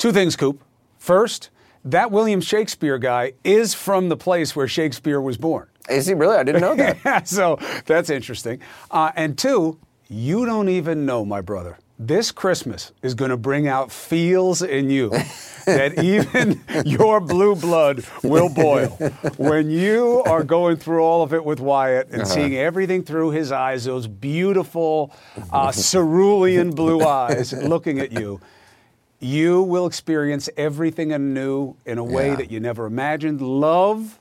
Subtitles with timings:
[0.00, 0.64] Two things, Coop.
[0.96, 1.50] First,
[1.84, 5.68] that William Shakespeare guy is from the place where Shakespeare was born.
[5.90, 6.38] Is he really?
[6.38, 7.28] I didn't know that.
[7.28, 8.62] so that's interesting.
[8.90, 9.78] Uh, and two,
[10.08, 11.78] you don't even know, my brother.
[11.98, 15.10] This Christmas is going to bring out feels in you
[15.66, 18.88] that even your blue blood will boil
[19.36, 22.30] when you are going through all of it with Wyatt and uh-huh.
[22.30, 25.14] seeing everything through his eyes, those beautiful
[25.52, 28.40] uh, cerulean blue eyes looking at you
[29.20, 32.36] you will experience everything anew in a way yeah.
[32.36, 33.40] that you never imagined.
[33.40, 34.18] Love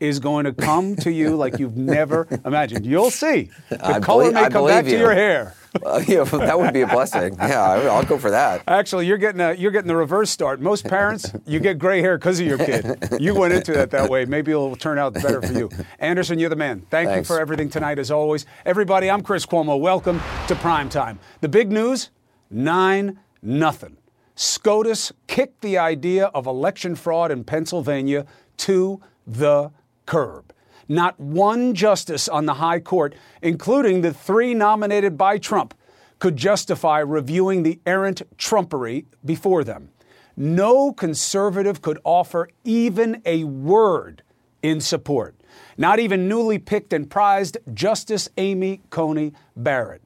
[0.00, 2.86] is going to come to you like you've never imagined.
[2.86, 3.50] You'll see.
[3.68, 4.92] The I color believe, may I come back you.
[4.92, 5.54] to your hair.
[5.82, 7.34] Well, yeah, that would be a blessing.
[7.34, 8.62] Yeah, I'll go for that.
[8.68, 10.60] Actually, you're getting a, you're getting the reverse start.
[10.60, 12.96] Most parents, you get gray hair because of your kid.
[13.18, 14.24] You went into that that way.
[14.24, 15.68] Maybe it'll turn out better for you.
[15.98, 16.86] Anderson, you're the man.
[16.90, 17.28] Thank Thanks.
[17.28, 18.46] you for everything tonight, as always.
[18.64, 19.78] Everybody, I'm Chris Cuomo.
[19.78, 21.18] Welcome to Prime Time.
[21.42, 22.10] The big news:
[22.50, 23.97] nine nothing.
[24.40, 28.24] SCOTUS kicked the idea of election fraud in Pennsylvania
[28.58, 29.72] to the
[30.06, 30.52] curb.
[30.86, 35.74] Not one justice on the high court, including the three nominated by Trump,
[36.20, 39.88] could justify reviewing the errant Trumpery before them.
[40.36, 44.22] No conservative could offer even a word
[44.62, 45.34] in support.
[45.76, 50.02] Not even newly picked and prized Justice Amy Coney Barrett.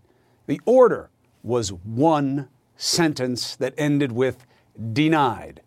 [0.47, 1.11] The order
[1.43, 2.49] was one
[2.83, 4.44] sentence that ended with
[4.92, 5.61] denied.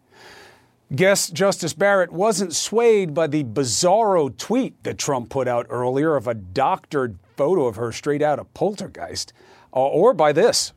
[0.94, 6.28] Guess Justice Barrett wasn't swayed by the bizarro tweet that Trump put out earlier of
[6.28, 9.34] a doctored photo of her straight out of Poltergeist,
[9.74, 10.74] uh, or by this.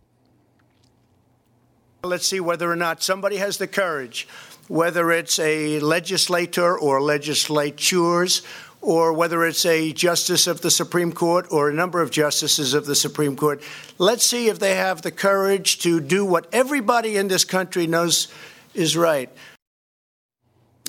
[2.05, 4.29] Let's see whether or not somebody has the courage,
[4.69, 8.43] whether it's a legislator or legislatures
[8.81, 12.87] or whether it's a justice of the Supreme Court or a number of justices of
[12.87, 13.63] the Supreme Court.
[13.99, 18.29] Let's see if they have the courage to do what everybody in this country knows
[18.75, 19.31] is right.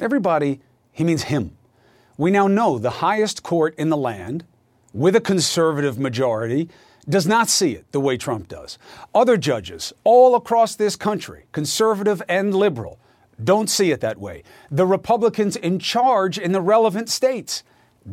[0.02, 1.58] Everybody, he means him.
[2.17, 4.45] We now know the highest court in the land,
[4.94, 6.70] with a conservative majority,
[7.08, 8.77] does not see it the way Trump does.
[9.16, 13.00] Other judges all across this country, conservative and liberal,
[13.44, 14.44] don't see it that way.
[14.70, 17.64] The Republicans in charge in the relevant states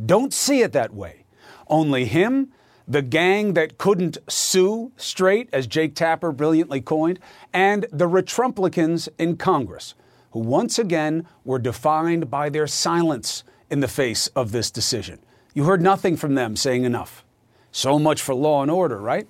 [0.04, 1.24] don't see it that way.
[1.68, 2.52] Only him,
[2.88, 7.18] the gang that couldn't sue straight, as Jake Tapper brilliantly coined,
[7.52, 9.94] and the Retrumplicans in Congress,
[10.30, 15.18] who once again were defined by their silence in the face of this decision.
[15.54, 17.24] You heard nothing from them saying enough.
[17.72, 19.26] So much for law and order, right?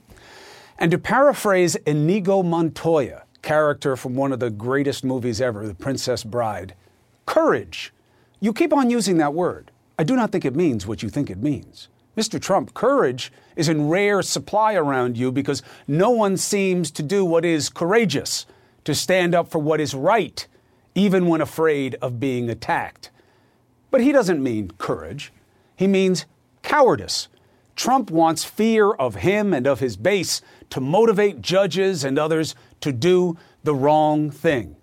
[0.78, 6.24] And to paraphrase Inigo Montoya, character from one of the greatest movies ever, The Princess
[6.24, 6.74] Bride,
[7.24, 7.92] courage.
[8.40, 9.70] You keep on using that word.
[9.98, 11.88] I do not think it means what you think it means.
[12.16, 12.40] Mr.
[12.40, 17.44] Trump, courage is in rare supply around you because no one seems to do what
[17.44, 18.46] is courageous,
[18.84, 20.46] to stand up for what is right,
[20.94, 23.10] even when afraid of being attacked.
[23.90, 25.32] But he doesn't mean courage,
[25.76, 26.24] he means
[26.62, 27.28] cowardice.
[27.74, 30.40] Trump wants fear of him and of his base
[30.70, 34.76] to motivate judges and others to do the wrong thing.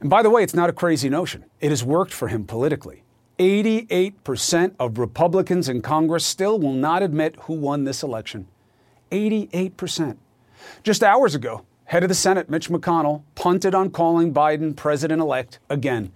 [0.00, 1.44] And by the way, it's not a crazy notion.
[1.60, 3.02] It has worked for him politically.
[3.40, 8.46] 88% of Republicans in Congress still will not admit who won this election.
[9.10, 10.18] 88%.
[10.82, 15.58] Just hours ago, head of the Senate, Mitch McConnell, punted on calling Biden president elect
[15.70, 16.12] again,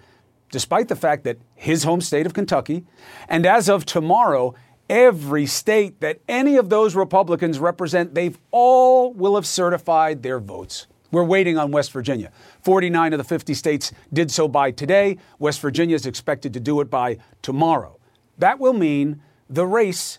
[0.51, 2.85] despite the fact that his home state of Kentucky,
[3.27, 4.55] and as of tomorrow,
[4.91, 10.89] every state that any of those Republicans represent, they've all will have certified their votes.
[11.15, 12.33] We're waiting on West Virginia.
[12.63, 15.19] 49 of the 50 states did so by today.
[15.39, 18.01] West Virginia is expected to do it by tomorrow.
[18.37, 20.19] That will mean the race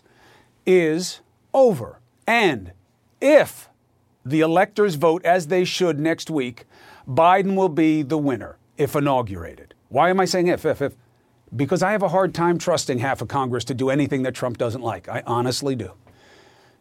[0.64, 1.20] is
[1.52, 2.00] over.
[2.26, 2.72] And
[3.20, 3.68] if
[4.24, 6.64] the electors vote as they should next week,
[7.06, 9.74] Biden will be the winner if inaugurated.
[9.90, 10.96] Why am I saying if, if, if?
[11.54, 14.56] Because I have a hard time trusting half of Congress to do anything that Trump
[14.56, 15.10] doesn't like.
[15.10, 15.92] I honestly do.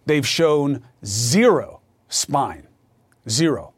[0.06, 2.68] They've shown zero spine.
[3.28, 3.75] Zero.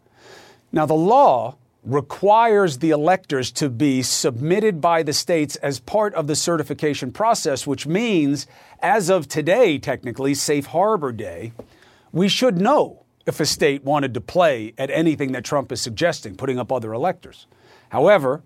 [0.78, 6.28] Now, the law requires the electors to be submitted by the states as part of
[6.28, 8.46] the certification process, which means,
[8.80, 11.52] as of today, technically, Safe Harbor Day,
[12.12, 16.36] we should know if a state wanted to play at anything that Trump is suggesting,
[16.36, 17.48] putting up other electors.
[17.90, 18.44] However,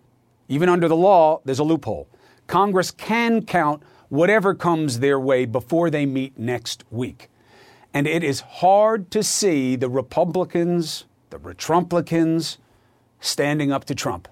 [0.47, 2.07] even under the law, there's a loophole.
[2.47, 7.29] Congress can count whatever comes their way before they meet next week.
[7.93, 12.57] And it is hard to see the Republicans the Retrumplicans
[13.19, 14.27] standing up to Trump.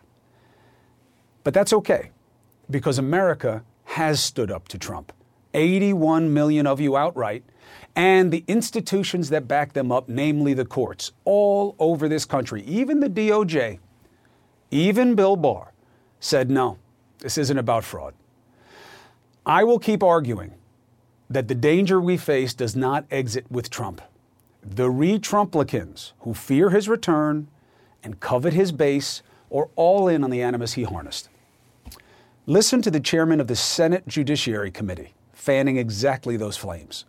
[1.44, 2.12] But that's okay,
[2.70, 5.12] because America has stood up to Trump.
[5.54, 7.44] 81 million of you outright,
[7.96, 13.00] and the institutions that back them up, namely the courts, all over this country, even
[13.00, 13.80] the DOJ,
[14.70, 15.74] even Bill Barr,
[16.20, 16.78] said no,
[17.20, 18.14] this isn't about fraud.
[19.46, 20.54] I will keep arguing
[21.30, 24.02] that the danger we face does not exit with Trump.
[24.64, 27.48] The re Trumplicans who fear his return
[28.04, 29.22] and covet his base
[29.52, 31.30] are all in on the animus he harnessed.
[32.46, 37.06] Listen to the chairman of the Senate Judiciary Committee fanning exactly those flames.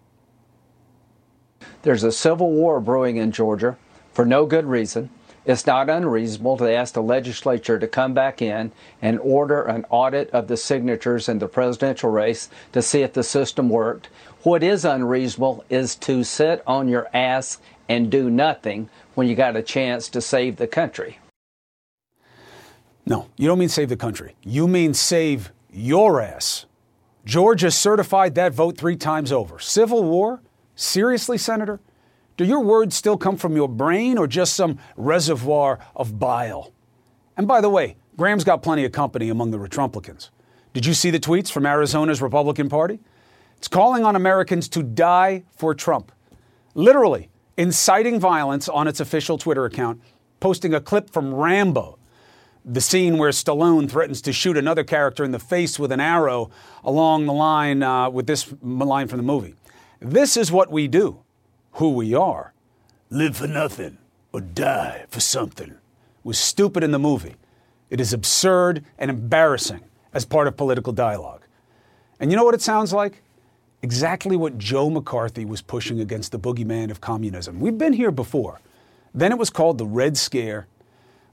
[1.83, 3.77] There's a civil war brewing in Georgia
[4.13, 5.11] for no good reason.
[5.47, 10.31] It's not unreasonable to ask the legislature to come back in and order an audit
[10.31, 14.09] of the signatures in the presidential race to see if the system worked.
[14.43, 17.59] What is unreasonable is to sit on your ass
[17.89, 21.19] and do nothing when you got a chance to save the country.
[23.07, 24.37] No, you don't mean save the country.
[24.43, 26.67] You mean save your ass.
[27.25, 29.59] Georgia certified that vote three times over.
[29.59, 30.41] Civil war?
[30.75, 31.81] Seriously, Senator?
[32.41, 36.73] Do your words still come from your brain or just some reservoir of bile?
[37.37, 40.31] And by the way, Graham's got plenty of company among the Retrumplicans.
[40.73, 42.99] Did you see the tweets from Arizona's Republican Party?
[43.59, 46.13] It's calling on Americans to die for Trump.
[46.73, 47.29] Literally,
[47.59, 50.01] inciting violence on its official Twitter account,
[50.41, 51.99] posting a clip from Rambo
[52.65, 56.51] the scene where Stallone threatens to shoot another character in the face with an arrow
[56.85, 59.57] along the line uh, with this line from the movie.
[59.99, 61.23] This is what we do,
[61.73, 62.53] who we are.
[63.11, 63.99] Live for nothing
[64.33, 65.75] or die for something
[66.25, 67.37] was stupid in the movie.
[67.89, 69.81] It is absurd and embarrassing
[70.13, 71.43] as part of political dialogue.
[72.19, 73.23] And you know what it sounds like?
[73.83, 77.61] Exactly what Joe McCarthy was pushing against the boogeyman of communism.
[77.61, 78.61] We've been here before.
[79.15, 80.67] Then it was called the Red Scare.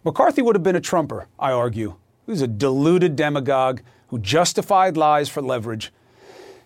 [0.04, 1.95] McCarthy would have been a Trumper, I argue.
[2.25, 5.92] He was a deluded demagogue who justified lies for leverage.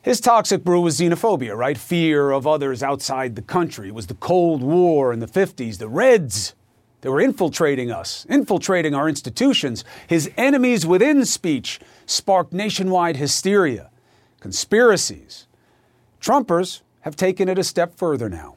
[0.03, 1.77] His toxic brew was xenophobia, right?
[1.77, 3.89] Fear of others outside the country.
[3.89, 6.55] It was the Cold War in the 50s, the Reds.
[7.01, 9.83] They were infiltrating us, infiltrating our institutions.
[10.07, 13.89] His enemies within speech sparked nationwide hysteria,
[14.39, 15.47] conspiracies.
[16.19, 18.55] Trumpers have taken it a step further now.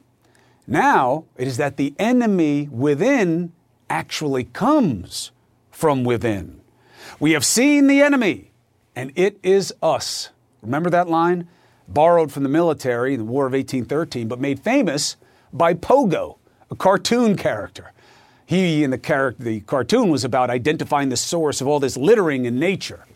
[0.66, 3.52] Now it is that the enemy within
[3.90, 5.30] actually comes
[5.70, 6.60] from within.
[7.20, 8.50] We have seen the enemy,
[8.96, 10.30] and it is us.
[10.64, 11.48] Remember that line?
[11.86, 15.16] Borrowed from the military in the War of 1813, but made famous
[15.52, 16.38] by Pogo,
[16.70, 17.92] a cartoon character.
[18.46, 22.44] He and the character, the cartoon was about identifying the source of all this littering
[22.46, 23.06] in nature.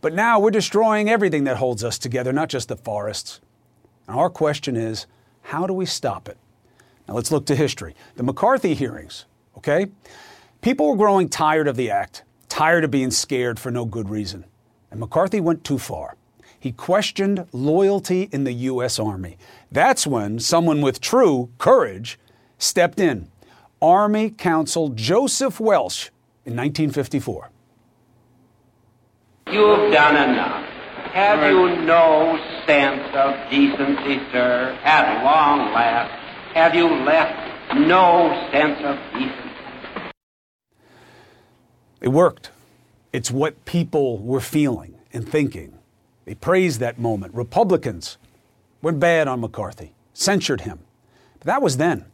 [0.00, 3.40] But now we're destroying everything that holds us together, not just the forests.
[4.06, 5.06] And our question is,
[5.42, 6.38] how do we stop it?
[7.08, 7.94] Now let's look to history.
[8.16, 9.24] The McCarthy hearings
[9.60, 9.86] okay?
[10.60, 14.44] People were growing tired of the act, tired of being scared for no good reason.
[14.90, 16.16] And McCarthy went too far.
[16.60, 18.98] He questioned loyalty in the U.S.
[18.98, 19.38] Army.
[19.72, 22.18] That's when someone with true courage
[22.58, 23.30] stepped in.
[23.80, 26.10] Army Counsel Joseph Welch
[26.44, 27.50] in 1954.
[29.46, 30.66] You've done enough.
[31.14, 34.78] Have you no sense of decency, sir?
[34.84, 36.12] At long last,
[36.54, 40.12] have you left no sense of decency?
[42.00, 42.50] It worked.
[43.12, 45.79] It's what people were feeling and thinking.
[46.30, 47.34] They praised that moment.
[47.34, 48.16] Republicans
[48.82, 50.78] went bad on McCarthy, censured him.
[51.40, 52.04] But that was then.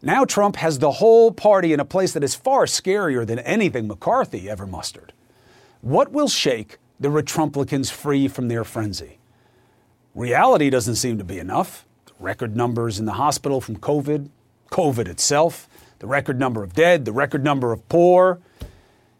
[0.00, 3.88] Now Trump has the whole party in a place that is far scarier than anything
[3.88, 5.12] McCarthy ever mustered.
[5.80, 9.18] What will shake the Retrumplicans free from their frenzy?
[10.14, 11.84] Reality doesn't seem to be enough.
[12.06, 14.28] The record numbers in the hospital from COVID,
[14.70, 15.68] COVID itself,
[15.98, 18.38] the record number of dead, the record number of poor,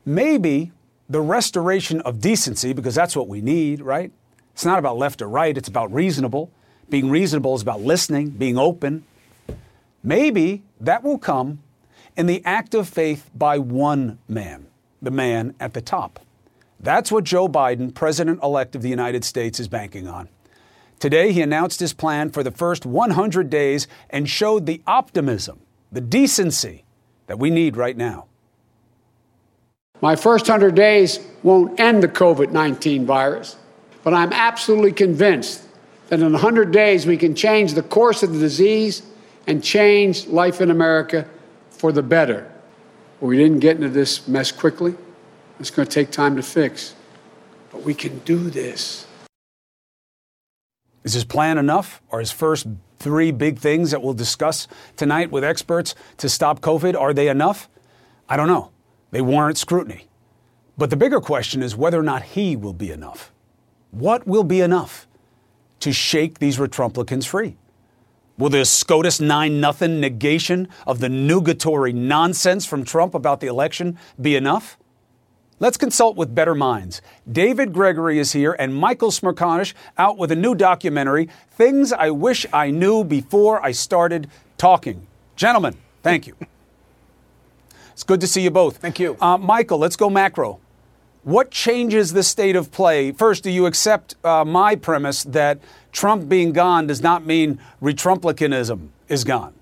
[0.04, 0.70] maybe
[1.08, 4.12] the restoration of decency, because that's what we need, right?
[4.52, 6.50] It's not about left or right, it's about reasonable.
[6.88, 9.04] Being reasonable is about listening, being open.
[10.02, 11.60] Maybe that will come
[12.16, 14.66] in the act of faith by one man,
[15.02, 16.20] the man at the top.
[16.78, 20.28] That's what Joe Biden, President elect of the United States, is banking on.
[21.00, 26.00] Today, he announced his plan for the first 100 days and showed the optimism, the
[26.00, 26.84] decency
[27.26, 28.26] that we need right now.
[30.04, 33.56] My first 100 days won't end the COVID 19 virus,
[34.02, 35.66] but I'm absolutely convinced
[36.08, 39.00] that in 100 days we can change the course of the disease
[39.46, 41.26] and change life in America
[41.70, 42.52] for the better.
[43.18, 44.94] But we didn't get into this mess quickly.
[45.58, 46.94] It's going to take time to fix.
[47.72, 49.06] But we can do this.
[51.02, 52.02] Is his plan enough?
[52.12, 52.66] Are his first
[52.98, 57.70] three big things that we'll discuss tonight with experts to stop COVID, are they enough?
[58.28, 58.73] I don't know.
[59.14, 60.08] They warrant scrutiny.
[60.76, 63.32] But the bigger question is whether or not he will be enough.
[63.92, 65.06] What will be enough
[65.78, 67.56] to shake these Retrumplicans free?
[68.38, 74.00] Will the SCOTUS 9 nothing negation of the nugatory nonsense from Trump about the election
[74.20, 74.76] be enough?
[75.60, 77.00] Let's consult with better minds.
[77.30, 82.46] David Gregory is here and Michael Smerconish out with a new documentary, Things I Wish
[82.52, 84.28] I Knew Before I Started
[84.58, 85.06] Talking.
[85.36, 86.34] Gentlemen, thank you.
[87.94, 88.76] It's good to see you both.
[88.76, 89.16] Thank you.
[89.20, 90.60] Uh, Michael, let's go macro.
[91.22, 93.12] What changes the state of play?
[93.12, 95.58] First, do you accept uh, my premise that
[95.90, 99.54] Trump being gone does not mean Retrumplicanism is gone?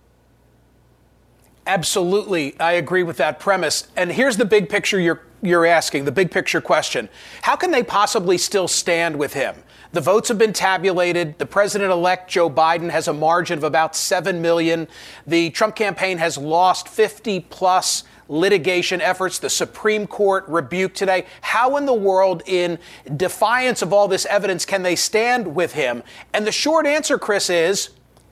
[1.66, 3.86] Absolutely, I agree with that premise.
[3.96, 7.08] And here's the big picture you're you're asking, the big picture question.
[7.42, 9.56] How can they possibly still stand with him?
[9.90, 11.38] The votes have been tabulated.
[11.38, 14.86] The president elect, Joe Biden, has a margin of about 7 million.
[15.26, 19.38] The Trump campaign has lost 50 plus litigation efforts.
[19.38, 21.26] The Supreme Court rebuked today.
[21.42, 22.78] How in the world, in
[23.16, 26.02] defiance of all this evidence, can they stand with him?
[26.32, 27.90] And the short answer, Chris, is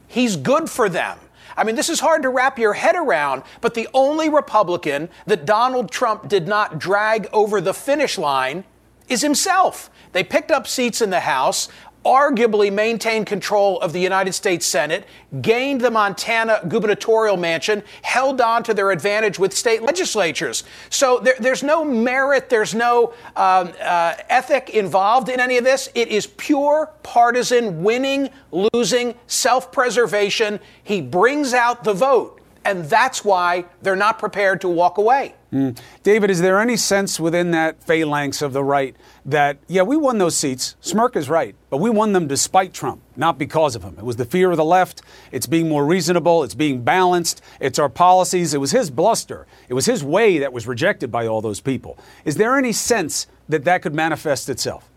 [0.08, 1.18] he's good for them.
[1.56, 5.44] I mean, this is hard to wrap your head around, but the only Republican that
[5.44, 8.64] Donald Trump did not drag over the finish line
[9.08, 9.90] is himself.
[10.12, 11.68] They picked up seats in the House
[12.04, 15.06] arguably maintained control of the United States Senate,
[15.42, 20.64] gained the Montana gubernatorial mansion, held on to their advantage with state legislatures.
[20.88, 25.88] So there, there's no merit, there's no um, uh, ethic involved in any of this.
[25.94, 30.60] It is pure partisan winning, losing, self preservation.
[30.82, 32.39] He brings out the vote.
[32.64, 35.34] And that's why they're not prepared to walk away.
[35.52, 35.78] Mm.
[36.02, 40.18] David, is there any sense within that phalanx of the right that, yeah, we won
[40.18, 40.76] those seats.
[40.80, 43.96] Smirk is right, but we won them despite Trump, not because of him.
[43.98, 45.02] It was the fear of the left.
[45.32, 46.44] It's being more reasonable.
[46.44, 47.42] It's being balanced.
[47.60, 48.54] It's our policies.
[48.54, 49.46] It was his bluster.
[49.68, 51.98] It was his way that was rejected by all those people.
[52.24, 54.88] Is there any sense that that could manifest itself?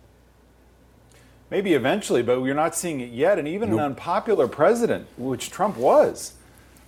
[1.49, 3.39] Maybe eventually, but we're not seeing it yet.
[3.39, 3.79] And even nope.
[3.79, 6.33] an unpopular president, which Trump was,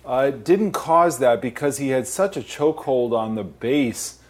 [0.06, 4.20] uh, didn't cause that because he had such a chokehold on the base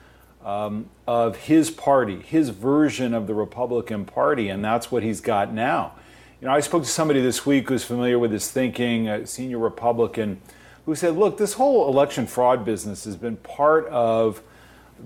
[0.43, 5.53] um, of his party, his version of the Republican Party, and that's what he's got
[5.53, 5.93] now.
[6.41, 9.59] You know, I spoke to somebody this week who's familiar with his thinking, a senior
[9.59, 10.41] Republican,
[10.87, 14.43] who said, "Look, this whole election fraud business has been part of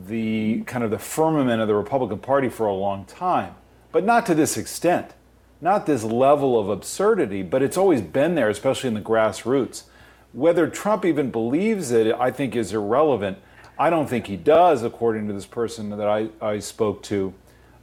[0.06, 3.54] the kind of the firmament of the Republican Party for a long time,
[3.90, 5.14] but not to this extent,
[5.60, 7.42] not this level of absurdity.
[7.42, 9.84] But it's always been there, especially in the grassroots.
[10.32, 13.38] Whether Trump even believes it, I think, is irrelevant."
[13.80, 17.32] I don't think he does, according to this person that I, I spoke to.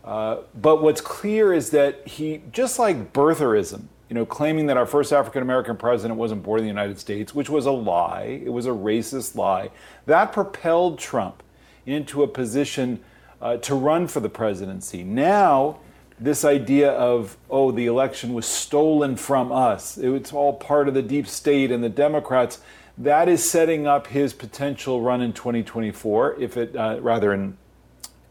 [0.04, 4.86] Uh, but what's clear is that he, just like birtherism, you know, claiming that our
[4.86, 8.54] first African American president wasn't born in the United States, which was a lie, it
[8.54, 9.72] was a racist lie,
[10.06, 11.42] that propelled Trump
[11.88, 13.00] into a position
[13.42, 15.04] uh, to run for the presidency.
[15.04, 15.80] Now,
[16.20, 21.02] this idea of, oh, the election was stolen from us, it's all part of the
[21.02, 22.60] deep state and the Democrats
[22.98, 27.58] that is setting up his potential run in 2024, if it uh, rather in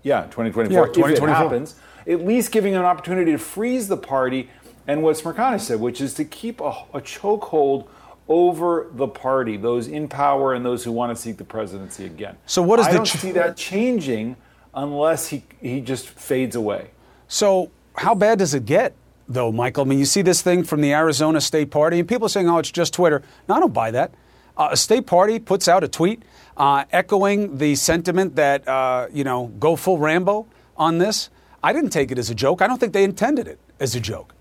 [0.02, 1.28] yeah 2024, yeah, 2024.
[1.28, 1.74] if it happens.
[2.06, 4.50] At least giving an opportunity to freeze the party,
[4.86, 7.86] and what Smerconish said, which is to keep a, a chokehold
[8.28, 12.36] over the party, those in power and those who want to seek the presidency again.
[12.46, 12.94] So what is I the?
[12.94, 14.36] I don't ch- see that changing
[14.74, 16.90] unless he he just fades away.
[17.28, 18.94] So how bad does it get?
[19.28, 22.26] Though, Michael, I mean, you see this thing from the Arizona State Party, and people
[22.26, 24.12] are saying, "Oh, it's just Twitter." No, I don't buy that.
[24.56, 26.22] Uh, a state party puts out a tweet
[26.56, 31.28] uh, echoing the sentiment that, uh, you know, go full Rambo on this.
[31.62, 32.62] I didn't take it as a joke.
[32.62, 34.34] I don't think they intended it as a joke.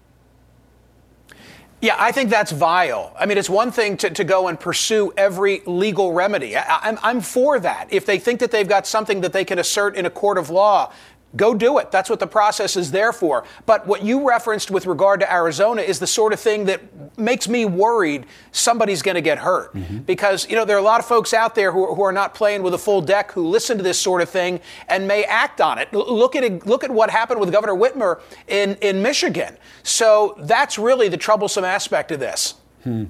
[1.82, 3.14] Yeah, I think that's vile.
[3.20, 6.56] I mean, it's one thing to, to go and pursue every legal remedy.
[6.56, 7.92] I, I'm, I'm for that.
[7.92, 10.50] If they think that they've got something that they can assert in a court of
[10.50, 10.94] law
[11.36, 11.92] Go do it.
[11.92, 13.44] That's what the process is there for.
[13.66, 16.82] But what you referenced with regard to Arizona is the sort of thing that
[17.18, 19.74] makes me worried somebody's going to get hurt.
[19.74, 20.00] Mm-hmm.
[20.00, 22.34] Because, you know, there are a lot of folks out there who, who are not
[22.34, 25.62] playing with a full deck who listen to this sort of thing and may act
[25.62, 25.92] on it.
[25.94, 29.58] Look at it, look at what happened with Governor Whitmer in, in Michigan.
[29.84, 32.56] So that's really the troublesome aspect of this.
[32.84, 33.06] Hmm.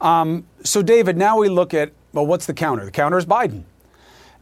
[0.00, 2.84] Um, so, David, now we look at, well, what's the counter?
[2.84, 3.64] The counter is Biden.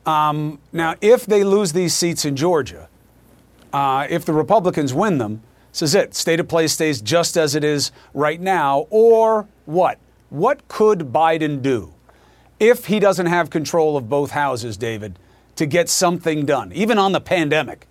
[0.04, 2.88] Um, now, if they lose these seats in Georgia,
[3.72, 6.14] uh, if the Republicans win them, this is it.
[6.14, 8.86] State of play stays just as it is right now.
[8.90, 9.98] Or what?
[10.28, 11.94] What could Biden do
[12.60, 15.18] if he doesn't have control of both houses, David,
[15.56, 17.86] to get something done, even on the pandemic?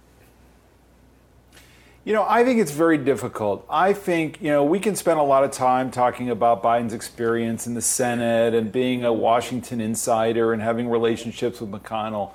[2.03, 3.63] You know, I think it's very difficult.
[3.69, 7.67] I think, you know, we can spend a lot of time talking about Biden's experience
[7.67, 12.31] in the Senate and being a Washington insider and having relationships with McConnell.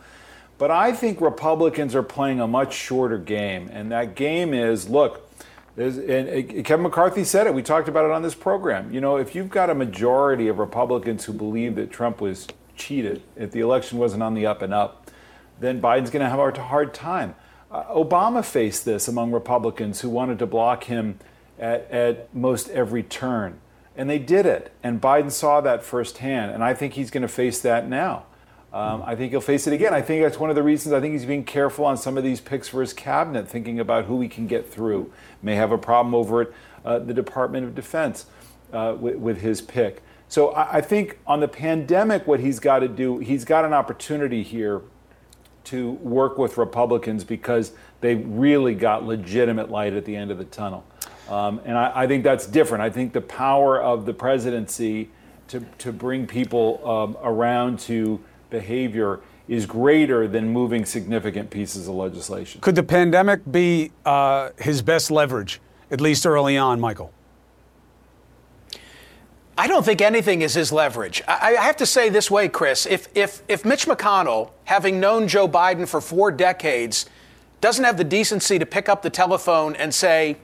[0.58, 5.28] But I think Republicans are playing a much shorter game, and that game is look.
[5.76, 7.52] and Kevin McCarthy said it.
[7.52, 8.92] We talked about it on this program.
[8.92, 13.22] You know, if you've got a majority of Republicans who believe that Trump was cheated,
[13.36, 15.10] if the election wasn't on the up and up,
[15.60, 17.34] then Biden's going to have a hard time.
[17.70, 21.18] Uh, Obama faced this among Republicans who wanted to block him
[21.58, 23.60] at, at most every turn.
[23.96, 24.72] And they did it.
[24.82, 26.52] And Biden saw that firsthand.
[26.52, 28.26] And I think he's going to face that now.
[28.76, 29.94] Um, I think he'll face it again.
[29.94, 32.24] I think that's one of the reasons I think he's being careful on some of
[32.24, 35.10] these picks for his cabinet, thinking about who he can get through.
[35.42, 36.48] May have a problem over at
[36.84, 38.26] uh, the Department of Defense
[38.74, 40.02] uh, with, with, his pick.
[40.28, 43.72] So I, I think on the pandemic, what he's got to do, he's got an
[43.72, 44.82] opportunity here
[45.64, 50.44] to work with Republicans because they really got legitimate light at the end of the
[50.44, 50.84] tunnel.
[51.30, 52.82] Um, and I, I, think that's different.
[52.82, 55.08] I think the power of the presidency
[55.48, 58.20] to, to bring people um, around to
[58.56, 62.60] behavior is greater than moving significant pieces of legislation.
[62.62, 65.60] Could the pandemic be uh, his best leverage,
[65.90, 67.12] at least early on, Michael?
[69.58, 71.22] I don't think anything is his leverage.
[71.28, 72.86] I, I, have to say this way, Chris.
[72.86, 77.06] If, if, if Mitch McConnell, having known Joe Biden for four decades,
[77.60, 80.36] doesn't have the decency to pick up the telephone and say,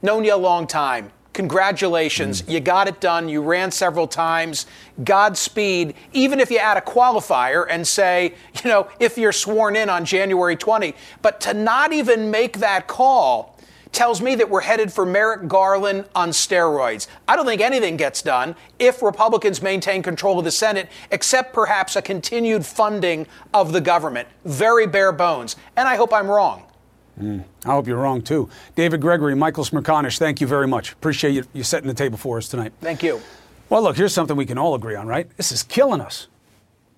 [0.00, 2.42] known you a long time, Congratulations.
[2.42, 2.52] Mm.
[2.52, 3.28] You got it done.
[3.28, 4.66] You ran several times.
[5.02, 5.94] Godspeed.
[6.12, 10.04] Even if you add a qualifier and say, you know, if you're sworn in on
[10.04, 10.94] January 20.
[11.20, 13.54] But to not even make that call
[13.90, 17.06] tells me that we're headed for Merrick Garland on steroids.
[17.28, 21.94] I don't think anything gets done if Republicans maintain control of the Senate, except perhaps
[21.94, 24.28] a continued funding of the government.
[24.44, 25.54] Very bare bones.
[25.76, 26.64] And I hope I'm wrong.
[27.20, 28.48] Mm, I hope you're wrong too.
[28.74, 30.92] David Gregory, Michael Smerconish, thank you very much.
[30.92, 32.72] Appreciate you, you setting the table for us tonight.
[32.80, 33.20] Thank you.
[33.70, 35.28] Well, look, here's something we can all agree on, right?
[35.36, 36.28] This is killing us.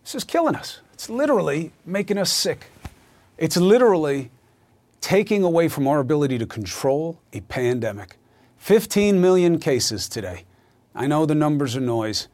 [0.05, 0.81] This is killing us.
[0.95, 2.67] It's literally making us sick.
[3.39, 4.31] It's literally
[5.01, 8.17] taking away from our ability to control a pandemic.
[8.57, 10.45] 15 million cases today.
[10.95, 12.29] I know the numbers are noise,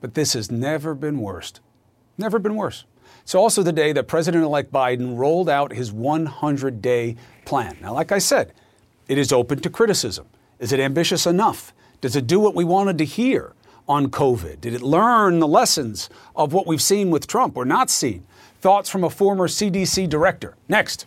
[0.00, 1.52] but this has never been worse.
[2.16, 2.84] Never been worse.
[3.26, 7.76] It's also the day that President elect Biden rolled out his 100 day plan.
[7.82, 8.52] Now, like I said,
[9.08, 10.28] it is open to criticism.
[10.60, 11.74] Is it ambitious enough?
[12.00, 13.52] Does it do what we wanted to hear
[13.88, 14.60] on COVID?
[14.60, 18.24] Did it learn the lessons of what we've seen with Trump or not seen?
[18.60, 20.54] Thoughts from a former CDC director.
[20.68, 21.04] Next.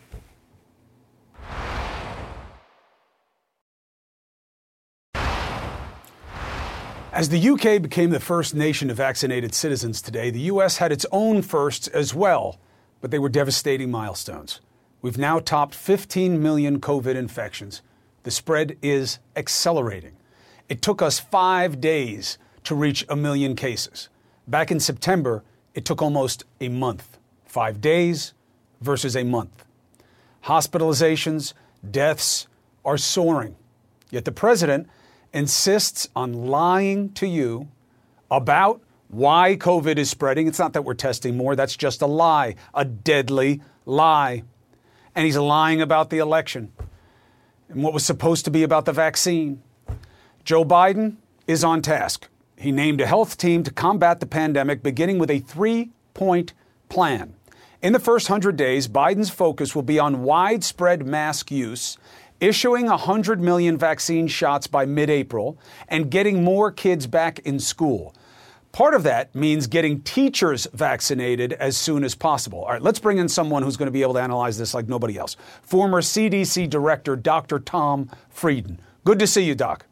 [7.11, 10.91] As the UK became the first nation to vaccinate its citizens today, the US had
[10.91, 12.59] its own firsts as well,
[13.01, 14.61] but they were devastating milestones.
[15.01, 17.81] We've now topped 15 million COVID infections.
[18.23, 20.17] The spread is accelerating.
[20.67, 24.09] It took us five days to reach a million cases.
[24.47, 25.43] Back in September,
[25.73, 27.17] it took almost a month.
[27.45, 28.33] Five days
[28.81, 29.65] versus a month.
[30.43, 31.53] Hospitalizations,
[31.89, 32.47] deaths
[32.85, 33.55] are soaring.
[34.11, 34.87] Yet the president
[35.33, 37.67] insists on lying to you
[38.31, 40.47] about why COVID is spreading.
[40.47, 44.43] It's not that we're testing more, that's just a lie, a deadly lie.
[45.15, 46.71] And he's lying about the election
[47.67, 49.61] and what was supposed to be about the vaccine.
[50.43, 52.27] Joe Biden is on task.
[52.57, 56.53] He named a health team to combat the pandemic, beginning with a three point
[56.89, 57.33] plan.
[57.81, 61.97] In the first 100 days, Biden's focus will be on widespread mask use
[62.39, 68.13] issuing 100 million vaccine shots by mid April, and getting more kids back in school.
[68.71, 72.63] Part of that means getting teachers vaccinated as soon as possible.
[72.63, 74.87] All right, let's bring in someone who's going to be able to analyze this like
[74.87, 75.35] nobody else.
[75.63, 77.59] Former CDC Director Dr.
[77.59, 78.79] Tom Frieden.
[79.05, 79.85] Good to see you, Doc.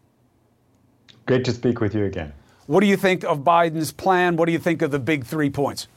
[1.26, 2.34] Great to speak with you again.
[2.68, 4.36] What do you think of Biden's plan?
[4.36, 5.88] What do you think of the big three points?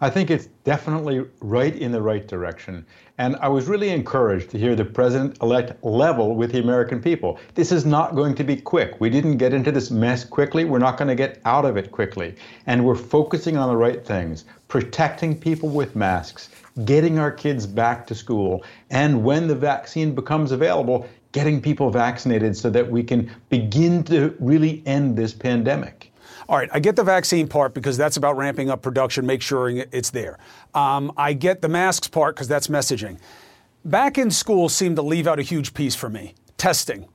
[0.00, 2.84] I think it's definitely right in the right direction.
[3.22, 7.38] And I was really encouraged to hear the president elect level with the American people.
[7.54, 9.00] This is not going to be quick.
[9.00, 10.64] We didn't get into this mess quickly.
[10.64, 12.34] We're not going to get out of it quickly.
[12.66, 16.50] And we're focusing on the right things protecting people with masks,
[16.84, 22.56] getting our kids back to school, and when the vaccine becomes available, getting people vaccinated
[22.56, 26.11] so that we can begin to really end this pandemic.
[26.48, 29.68] All right, I get the vaccine part because that's about ramping up production, make sure
[29.68, 30.38] it's there.
[30.74, 33.18] Um, I get the masks part because that's messaging.
[33.84, 37.08] Back in school seemed to leave out a huge piece for me testing.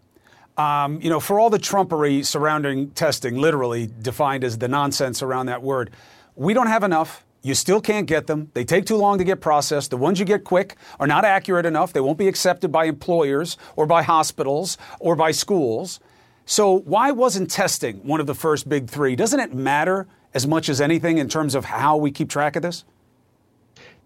[0.57, 5.45] Um, you know, for all the Trumpery surrounding testing, literally defined as the nonsense around
[5.45, 5.91] that word,
[6.35, 7.23] we don't have enough.
[7.43, 8.51] You still can't get them.
[8.53, 9.91] They take too long to get processed.
[9.91, 11.93] The ones you get quick are not accurate enough.
[11.93, 16.01] They won't be accepted by employers or by hospitals or by schools.
[16.49, 19.17] So, why wasn't testing one of the first big three?
[19.17, 22.61] Doesn't it matter as much as anything in terms of how we keep track of
[22.61, 22.85] this?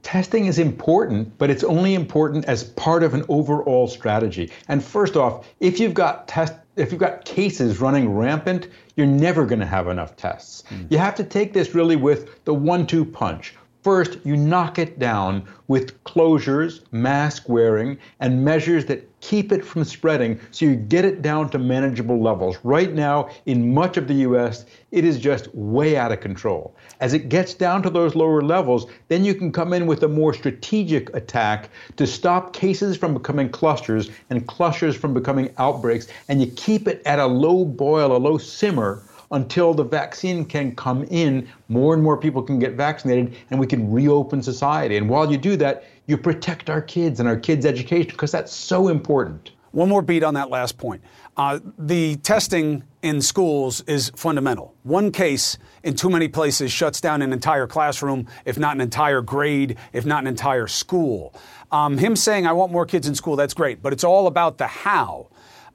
[0.01, 4.49] Testing is important, but it's only important as part of an overall strategy.
[4.69, 9.45] And first off, if you've got test if you've got cases running rampant, you're never
[9.45, 10.63] going to have enough tests.
[10.69, 10.91] Mm.
[10.91, 13.53] You have to take this really with the one-two punch.
[13.83, 19.83] First, you knock it down with closures, mask wearing, and measures that keep it from
[19.83, 22.57] spreading so you get it down to manageable levels.
[22.63, 26.75] Right now, in much of the US, it is just way out of control.
[26.99, 30.07] As it gets down to those lower levels, then you can come in with a
[30.07, 36.41] more strategic attack to stop cases from becoming clusters and clusters from becoming outbreaks, and
[36.41, 41.03] you keep it at a low boil, a low simmer until the vaccine can come
[41.05, 44.97] in, more and more people can get vaccinated, and we can reopen society.
[44.97, 48.53] And while you do that, you protect our kids and our kids' education because that's
[48.53, 49.51] so important.
[49.71, 51.01] One more beat on that last point.
[51.37, 54.75] Uh, the testing in schools is fundamental.
[54.83, 59.21] One case in too many places shuts down an entire classroom, if not an entire
[59.21, 61.33] grade, if not an entire school.
[61.71, 64.57] Um, him saying, I want more kids in school, that's great, but it's all about
[64.57, 65.29] the how.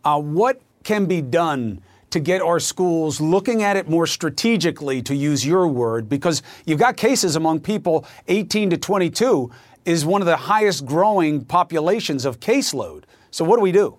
[0.05, 5.15] Uh, what can be done to get our schools looking at it more strategically, to
[5.15, 9.51] use your word, because you've got cases among people 18 to 22
[9.87, 13.05] is one of the highest growing populations of caseload.
[13.31, 13.99] So, what do we do?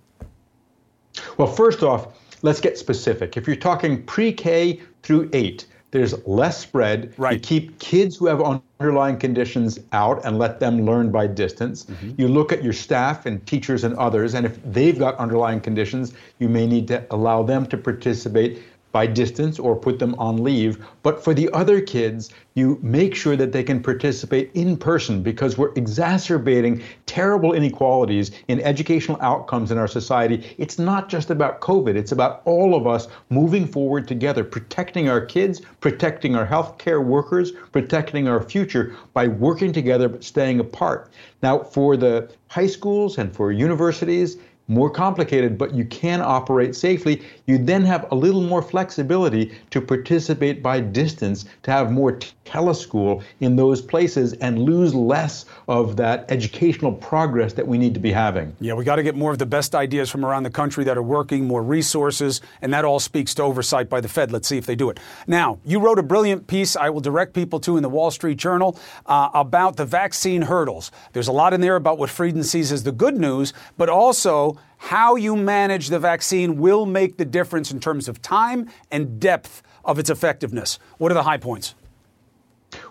[1.37, 2.07] Well, first off,
[2.43, 3.37] let's get specific.
[3.37, 7.13] If you're talking pre K through eight, there's less spread.
[7.17, 7.33] Right.
[7.33, 8.41] You keep kids who have
[8.79, 11.85] underlying conditions out and let them learn by distance.
[11.85, 12.21] Mm-hmm.
[12.21, 16.13] You look at your staff and teachers and others, and if they've got underlying conditions,
[16.39, 18.61] you may need to allow them to participate
[18.97, 20.83] by distance or put them on leave.
[21.03, 25.55] But for the other kids, you make sure that they can participate in person because
[25.55, 30.55] we're exacerbating terrible inequalities in educational outcomes in our society.
[30.57, 35.23] It's not just about COVID, it's about all of us moving forward together, protecting our
[35.23, 41.11] kids, protecting our healthcare workers, protecting our future by working together but staying apart.
[41.43, 47.21] Now, for the high schools and for universities, more complicated, but you can operate safely.
[47.47, 53.23] You then have a little more flexibility to participate by distance, to have more teleschool
[53.39, 58.11] in those places and lose less of that educational progress that we need to be
[58.11, 58.53] having.
[58.59, 60.97] Yeah, we got to get more of the best ideas from around the country that
[60.97, 64.29] are working, more resources, and that all speaks to oversight by the Fed.
[64.29, 64.99] Let's see if they do it.
[65.25, 68.37] Now, you wrote a brilliant piece I will direct people to in the Wall Street
[68.37, 70.91] Journal uh, about the vaccine hurdles.
[71.13, 74.57] There's a lot in there about what Frieden sees as the good news, but also
[74.77, 79.61] how you manage the vaccine will make the difference in terms of time and depth
[79.83, 80.79] of its effectiveness.
[80.97, 81.75] What are the high points?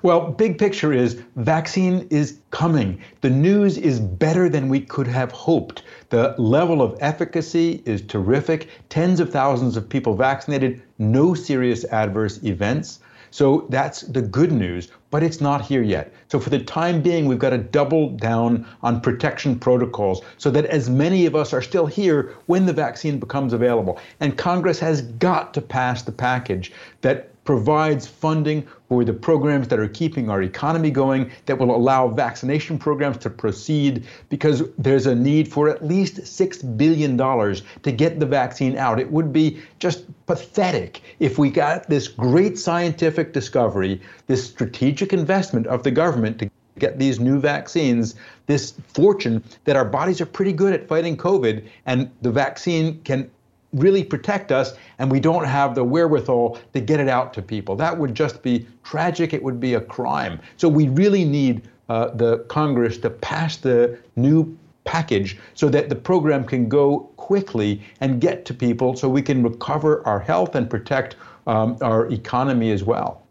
[0.03, 3.01] Well, big picture is vaccine is coming.
[3.21, 5.83] The news is better than we could have hoped.
[6.09, 8.69] The level of efficacy is terrific.
[8.89, 13.01] Tens of thousands of people vaccinated, no serious adverse events.
[13.37, 16.11] So that's the good news, but it's not here yet.
[16.29, 20.65] So for the time being, we've got to double down on protection protocols so that
[20.65, 24.01] as many of us are still here when the vaccine becomes available.
[24.21, 26.73] And Congress has got to pass the package
[27.03, 32.09] that provides funding for the programs that are keeping our economy going, that will allow
[32.09, 38.21] vaccination programs to proceed, because there's a need for at least $6 billion to get
[38.21, 39.01] the vaccine out.
[39.01, 45.67] It would be just pathetic if we got this great scientific discovery, this strategic investment
[45.69, 48.15] of the government to get these new vaccines,
[48.47, 53.31] this fortune that our bodies are pretty good at fighting COVID, and the vaccine can
[53.77, 57.77] really protect us and we don't have the wherewithal to get it out to people.
[57.77, 59.33] That would just be tragic.
[59.33, 60.41] It would be a crime.
[60.57, 65.95] So we really need uh, the Congress to pass the new package so that the
[65.95, 70.71] program can go quickly and get to people so we can recover our health and
[70.71, 73.23] protect um, our economy as well.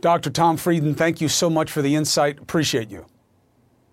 [0.00, 0.30] Dr.
[0.30, 2.38] Tom Frieden, thank you so much for the insight.
[2.38, 3.06] Appreciate you.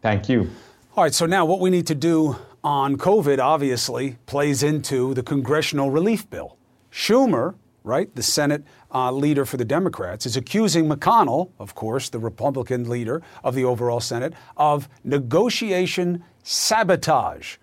[0.02, 0.50] Thank you.
[0.96, 5.24] All right, so now what we need to do on COVID obviously plays into the
[5.24, 6.58] congressional relief bill.
[6.92, 12.20] Schumer, right, the Senate uh, leader for the Democrats, is accusing McConnell, of course, the
[12.20, 17.58] Republican leader of the overall Senate, of negotiation sabotage.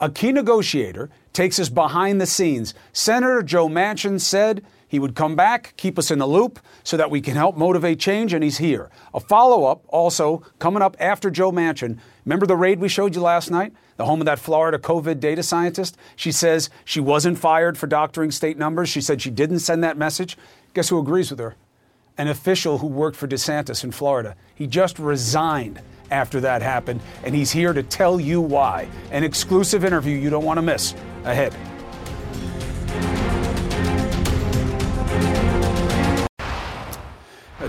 [0.00, 2.74] A key negotiator takes us behind the scenes.
[2.92, 4.64] Senator Joe Manchin said
[4.94, 7.98] he would come back, keep us in the loop so that we can help motivate
[7.98, 8.90] change, and he's here.
[9.12, 11.98] A follow up also coming up after Joe Manchin.
[12.24, 13.72] Remember the raid we showed you last night?
[13.96, 15.96] The home of that Florida COVID data scientist?
[16.16, 18.88] She says she wasn't fired for doctoring state numbers.
[18.88, 20.38] She said she didn't send that message.
[20.72, 21.56] Guess who agrees with her?
[22.16, 24.36] An official who worked for DeSantis in Florida.
[24.54, 25.80] He just resigned
[26.10, 28.88] after that happened, and he's here to tell you why.
[29.10, 31.52] An exclusive interview you don't want to miss ahead.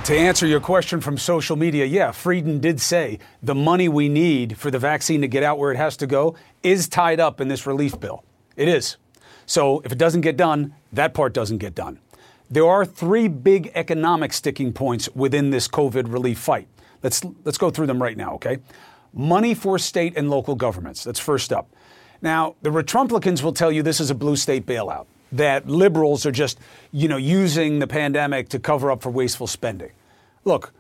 [0.04, 4.58] To answer your question from social media, yeah, Frieden did say the money we need
[4.58, 7.48] for the vaccine to get out where it has to go is tied up in
[7.48, 8.24] this relief bill.
[8.58, 8.98] It is.
[9.46, 12.00] So if it doesn't get done, that part doesn't get done.
[12.52, 16.68] There are three big economic sticking points within this COVID relief fight.
[17.02, 18.58] Let's let's go through them right now, okay?
[19.14, 21.06] Money for state and local governments.
[21.06, 21.74] That's first up.
[22.22, 26.32] Now, the Retrumplicans will tell you this is a blue state bailout, that liberals are
[26.32, 26.60] just,
[26.92, 29.92] you know, using the pandemic to cover up for wasteful spending.
[30.44, 30.72] Look,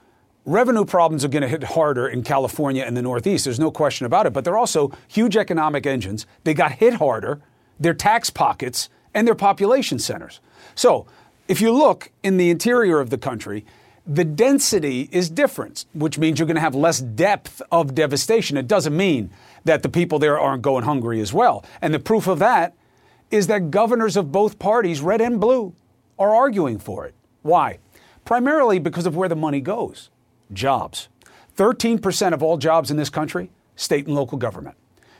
[0.45, 3.45] revenue problems are going to hit harder in California and the Northeast.
[3.45, 4.34] There's no question about it.
[4.34, 6.25] But they're also huge economic engines.
[6.43, 7.41] They got hit harder,
[7.79, 10.39] their tax pockets, and their population centers.
[10.75, 11.08] So
[11.47, 13.65] if you look in the interior of the country,
[14.08, 18.55] the density is different, which means you're going to have less depth of devastation.
[18.55, 19.31] It doesn't mean
[19.63, 21.65] that the people there aren't going hungry as well.
[21.81, 22.75] And the proof of that
[23.31, 25.73] is that governors of both parties, red and blue,
[26.17, 27.13] are arguing for it.
[27.41, 27.79] Why?
[28.23, 30.09] Primarily because of where the money goes
[30.53, 31.09] jobs.
[31.57, 34.77] 13% of all jobs in this country, state and local government.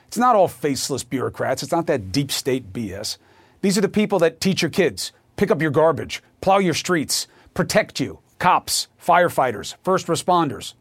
[0.08, 3.18] It's not all faceless bureaucrats, it's not that deep state BS.
[3.62, 7.28] These are the people that teach your kids, pick up your garbage, plow your streets,
[7.54, 10.74] protect you cops, firefighters, first responders.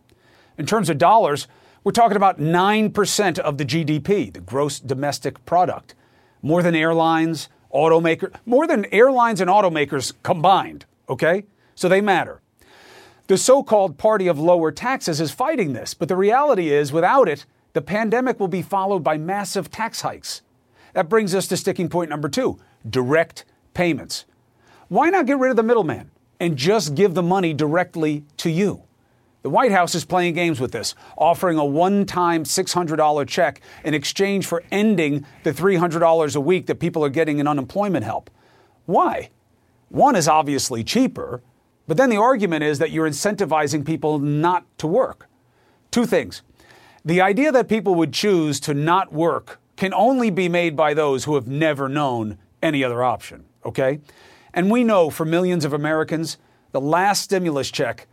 [0.58, 1.46] In terms of dollars,
[1.82, 5.94] we're talking about 9% of the GDP, the gross domestic product.
[6.44, 11.44] More than airlines, automakers, more than airlines and automakers combined, okay?
[11.74, 12.40] So they matter.
[13.26, 17.28] The so called party of lower taxes is fighting this, but the reality is, without
[17.28, 20.42] it, the pandemic will be followed by massive tax hikes.
[20.92, 24.26] That brings us to sticking point number two direct payments.
[24.88, 26.12] Why not get rid of the middleman?
[26.40, 28.83] and just give the money directly to you.
[29.44, 33.92] The White House is playing games with this, offering a one time $600 check in
[33.92, 38.30] exchange for ending the $300 a week that people are getting in unemployment help.
[38.87, 39.28] Why?
[39.90, 41.42] One is obviously cheaper,
[41.87, 45.28] but then the argument is that you're incentivizing people not to work.
[45.90, 46.40] Two things.
[47.04, 51.24] The idea that people would choose to not work can only be made by those
[51.24, 54.00] who have never known any other option, okay?
[54.54, 56.38] And we know for millions of Americans,
[56.72, 58.07] the last stimulus check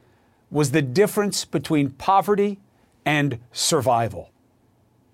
[0.52, 2.60] was the difference between poverty
[3.06, 4.30] and survival.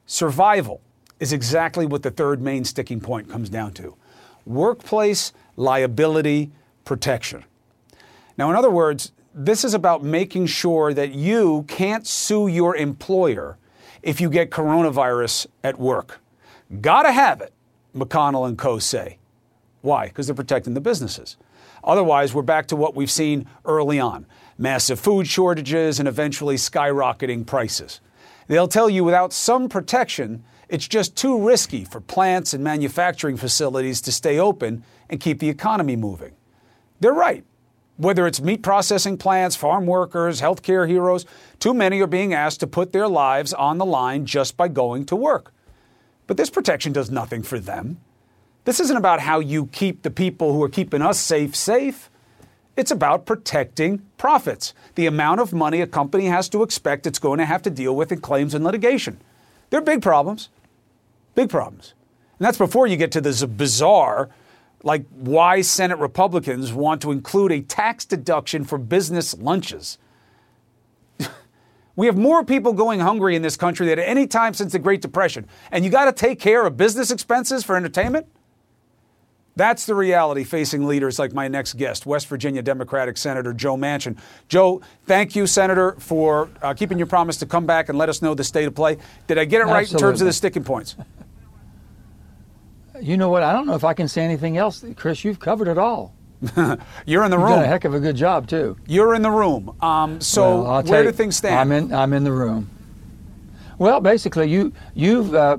[0.05, 0.81] Survival
[1.19, 3.95] is exactly what the third main sticking point comes down to
[4.45, 6.51] workplace liability
[6.85, 7.43] protection.
[8.37, 13.57] Now, in other words, this is about making sure that you can't sue your employer
[14.01, 16.21] if you get coronavirus at work.
[16.81, 17.53] Gotta have it,
[17.95, 19.17] McConnell and co say.
[19.81, 20.07] Why?
[20.07, 21.37] Because they're protecting the businesses.
[21.83, 24.25] Otherwise, we're back to what we've seen early on
[24.57, 28.01] massive food shortages and eventually skyrocketing prices.
[28.47, 34.01] They'll tell you without some protection, it's just too risky for plants and manufacturing facilities
[34.01, 36.33] to stay open and keep the economy moving.
[36.99, 37.43] They're right.
[37.97, 41.25] Whether it's meat processing plants, farm workers, healthcare heroes,
[41.59, 45.05] too many are being asked to put their lives on the line just by going
[45.07, 45.51] to work.
[46.27, 47.99] But this protection does nothing for them.
[48.65, 52.11] This isn't about how you keep the people who are keeping us safe safe.
[52.77, 57.39] It's about protecting profits, the amount of money a company has to expect it's going
[57.39, 59.19] to have to deal with in claims and litigation.
[59.71, 60.49] They're big problems.
[61.33, 61.95] Big problems.
[62.37, 64.29] And that's before you get to this bizarre,
[64.83, 69.97] like why Senate Republicans want to include a tax deduction for business lunches.
[71.95, 74.79] we have more people going hungry in this country than at any time since the
[74.79, 75.47] Great Depression.
[75.71, 78.27] And you got to take care of business expenses for entertainment?
[79.57, 84.15] That's the reality facing leaders like my next guest, West Virginia Democratic Senator Joe Manchin.
[84.49, 88.21] Joe, thank you, Senator, for uh, keeping your promise to come back and let us
[88.21, 88.97] know the state of play.
[89.25, 89.73] Did I get it Absolutely.
[89.73, 90.95] right in terms of the sticking points?
[93.01, 93.41] You know what?
[93.41, 94.85] I don't know if I can say anything else.
[94.95, 96.13] Chris, you've covered it all.
[97.07, 97.55] You're in the You've room.
[97.55, 98.77] Done a heck of a good job too.
[98.85, 99.75] You're in the room.
[99.81, 101.55] Um, so well, where do things stand?
[101.55, 101.91] I'm in.
[101.91, 102.69] I'm in the room.
[103.79, 105.57] Well, basically, you you've uh,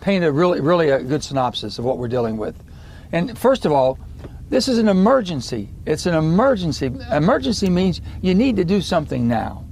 [0.00, 2.54] painted really really a good synopsis of what we're dealing with.
[3.14, 3.96] And first of all,
[4.50, 5.68] this is an emergency.
[5.86, 6.86] It's an emergency.
[7.12, 9.64] Emergency means you need to do something now.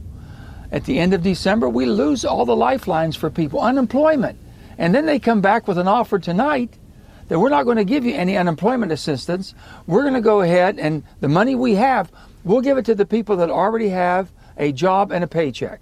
[0.71, 4.39] At the end of December, we lose all the lifelines for people, unemployment.
[4.79, 6.79] And then they come back with an offer tonight
[7.27, 9.57] that we're not going to give you any unemployment assistance.
[9.89, 12.13] We're going to go ahead and the money we have,
[12.45, 15.81] we'll give it to the people that already have a job and a paycheck.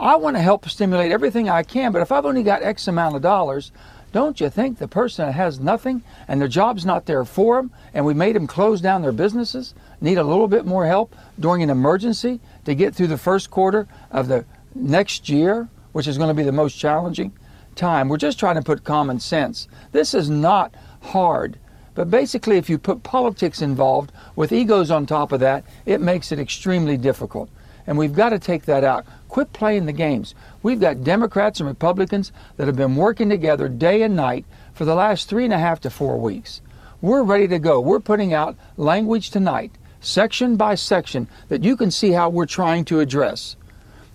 [0.00, 3.14] I want to help stimulate everything I can, but if I've only got X amount
[3.14, 3.70] of dollars,
[4.12, 7.70] don't you think the person that has nothing and their job's not there for them
[7.94, 11.62] and we made them close down their businesses need a little bit more help during
[11.62, 14.44] an emergency to get through the first quarter of the
[14.74, 17.32] next year, which is going to be the most challenging
[17.76, 18.08] time?
[18.08, 19.68] We're just trying to put common sense.
[19.92, 21.58] This is not hard.
[21.94, 26.32] But basically, if you put politics involved with egos on top of that, it makes
[26.32, 27.50] it extremely difficult.
[27.86, 29.04] And we've got to take that out.
[29.28, 30.34] Quit playing the games.
[30.62, 34.44] We've got Democrats and Republicans that have been working together day and night
[34.74, 36.60] for the last three and a half to four weeks.
[37.00, 37.80] We're ready to go.
[37.80, 42.84] We're putting out language tonight, section by section, that you can see how we're trying
[42.86, 43.56] to address.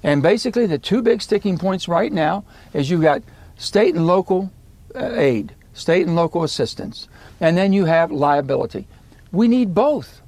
[0.03, 3.23] And basically, the two big sticking points right now is you've got
[3.57, 4.51] state and local
[4.93, 7.07] uh, aid, state and local assistance,
[7.39, 8.87] and then you have liability.
[9.31, 10.21] We need both.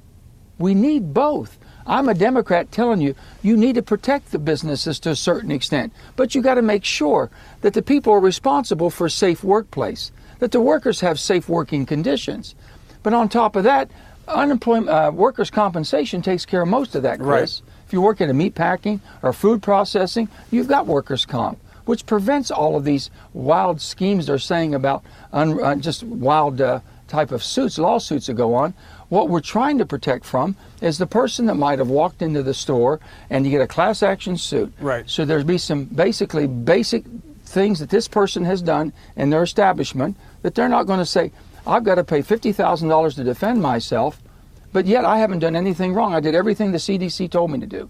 [0.58, 1.58] We need both.
[1.88, 5.92] I'm a Democrat telling you, you need to protect the businesses to a certain extent,
[6.16, 7.30] but you got to make sure
[7.62, 11.86] that the people are responsible for a safe workplace, that the workers have safe working
[11.86, 12.54] conditions.
[13.02, 13.90] But on top of that,
[14.28, 17.62] unemployment uh, workers' compensation takes care of most of that, Chris.
[17.64, 17.72] Right.
[17.86, 22.04] If you work in a meat packing or food processing, you've got workers' comp, which
[22.04, 27.32] prevents all of these wild schemes they're saying about un, uh, just wild uh, type
[27.32, 28.74] of suits, lawsuits that go on.
[29.08, 32.52] What we're trying to protect from is the person that might have walked into the
[32.52, 34.72] store and you get a class action suit.
[34.80, 35.08] Right.
[35.08, 37.04] So there's be some basically basic
[37.44, 41.32] things that this person has done in their establishment that they're not going to say,
[41.66, 44.20] I've got to pay $50,000 to defend myself,
[44.72, 46.14] but yet I haven't done anything wrong.
[46.14, 47.88] I did everything the CDC told me to do.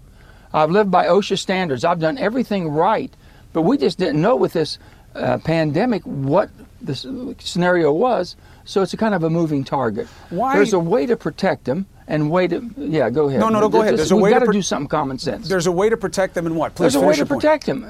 [0.53, 1.83] I've lived by OSHA standards.
[1.83, 3.13] I've done everything right,
[3.51, 4.79] but we just didn't know with this
[5.15, 6.49] uh, pandemic what
[6.81, 8.35] the scenario was.
[8.65, 10.07] So it's a kind of a moving target.
[10.29, 13.09] Why- There's a way to protect them and way to yeah.
[13.09, 13.39] Go ahead.
[13.39, 13.97] No, no, no, go ahead.
[13.97, 15.47] There's a We've way got to to pro- do something common sense.
[15.49, 16.75] There's a way to protect them and what?
[16.75, 17.41] Please There's a way to point.
[17.41, 17.85] protect them,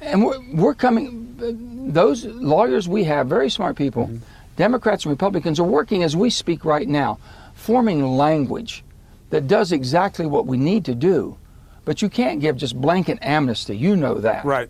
[0.00, 1.34] And we're, we're coming,
[1.92, 4.16] those lawyers we have, very smart people, Mm-hmm.
[4.56, 7.18] Democrats and Republicans, are working as we speak right now,
[7.54, 8.82] forming language
[9.30, 11.36] that does exactly what we need to do.
[11.84, 13.76] But you can't give just blanket amnesty.
[13.76, 14.44] You know that.
[14.44, 14.68] Right.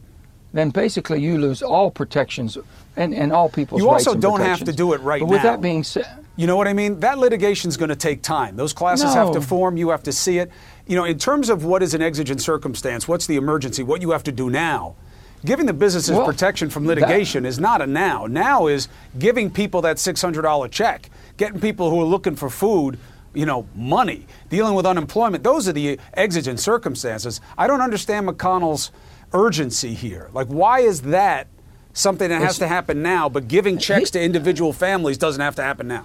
[0.53, 2.57] Then basically you lose all protections
[2.97, 5.61] and, and all people's You also don't have to do it right but with that
[5.61, 6.07] being said,
[6.37, 7.01] You know what I mean?
[7.01, 8.57] That litigation is going to take time.
[8.57, 9.77] Those classes have to form.
[9.77, 10.51] You have to see it.
[10.87, 14.11] You know, in terms of what is an exigent circumstance, what's the emergency, what you
[14.13, 14.97] have to do now.
[15.45, 18.27] Giving the businesses Well, protection from litigation is not a now.
[18.27, 22.99] Now is giving people that $600 check, getting people who are looking for food,
[23.35, 25.45] you know, money, dealing with unemployment.
[25.45, 27.41] Those are the exigent circumstances.
[27.57, 28.91] I don't understand McConnell's
[29.33, 30.31] urgency here.
[30.33, 31.47] Like, why is that
[31.93, 35.57] something that has It's- to happen now, but giving checks to individual families doesn't have
[35.57, 36.05] to happen now?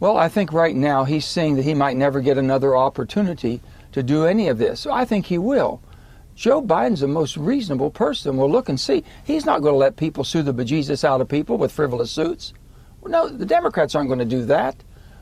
[0.00, 3.60] Well, I think right now he's seeing that he might never get another opportunity
[3.92, 4.80] to do any of this.
[4.80, 5.80] So I think he will.
[6.34, 8.36] Joe Biden's the most reasonable person.
[8.36, 9.04] We'll look and see.
[9.22, 12.52] He's not going to let people sue the bejesus out of people with frivolous suits.
[13.06, 14.74] No, the Democrats aren't going to do that.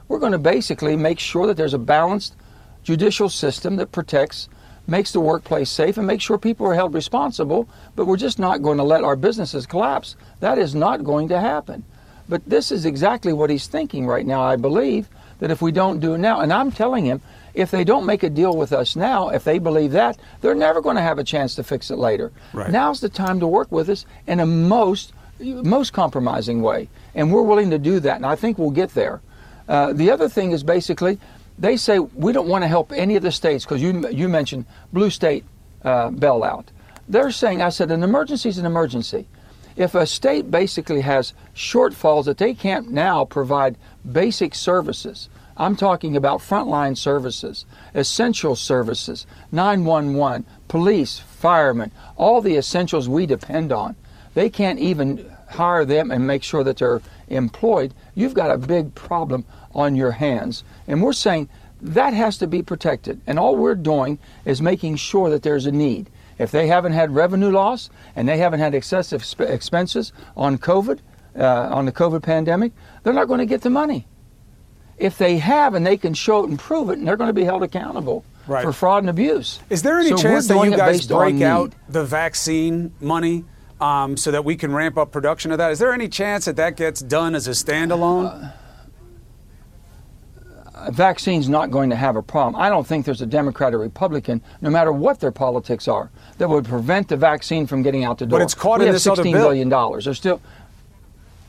[0.08, 2.34] We're going to basically make sure that there's a balanced
[2.82, 4.48] judicial system that protects,
[4.86, 7.68] makes the workplace safe, and makes sure people are held responsible.
[7.96, 10.16] But we're just not going to let our businesses collapse.
[10.40, 11.84] That is not going to happen.
[12.28, 16.00] But this is exactly what he's thinking right now, I believe, that if we don't
[16.00, 17.20] do it now, and I'm telling him,
[17.54, 20.80] if they don't make a deal with us now, if they believe that, they're never
[20.80, 22.32] going to have a chance to fix it later.
[22.52, 22.70] Right.
[22.70, 27.42] Now's the time to work with us in a most most compromising way, and we're
[27.42, 29.20] willing to do that, and I think we'll get there.
[29.68, 31.18] Uh, the other thing is basically,
[31.58, 34.66] they say we don't want to help any of the states because you you mentioned
[34.92, 35.44] blue state
[35.84, 36.66] uh, bailout.
[37.08, 39.26] They're saying I said an emergency is an emergency.
[39.76, 43.76] If a state basically has shortfalls that they can't now provide
[44.10, 53.08] basic services, I'm talking about frontline services, essential services, 911, police, firemen, all the essentials
[53.08, 53.96] we depend on.
[54.34, 57.94] They can't even hire them and make sure that they're employed.
[58.14, 60.64] You've got a big problem on your hands.
[60.86, 61.48] And we're saying
[61.80, 63.20] that has to be protected.
[63.26, 66.10] And all we're doing is making sure that there's a need.
[66.38, 70.98] If they haven't had revenue loss and they haven't had excessive sp- expenses on COVID,
[71.38, 74.06] uh, on the COVID pandemic, they're not going to get the money.
[74.98, 77.34] If they have and they can show it and prove it, and they're going to
[77.34, 78.64] be held accountable Right.
[78.64, 79.60] for fraud and abuse.
[79.70, 83.44] Is there any So chance that you guys break out the vaccine money
[83.82, 85.72] um, so that we can ramp up production of that?
[85.72, 88.52] Is there any chance that that gets done as a standalone?
[90.74, 92.60] a vaccine's not going to have a problem.
[92.60, 96.48] I don't think there's a Democrat or Republican, no matter what their politics are, that
[96.48, 98.40] would prevent the vaccine from getting out the door.
[98.40, 99.48] But it's caught we in this other 16 bill.
[99.48, 100.06] billion dollars.
[100.06, 100.40] There's still,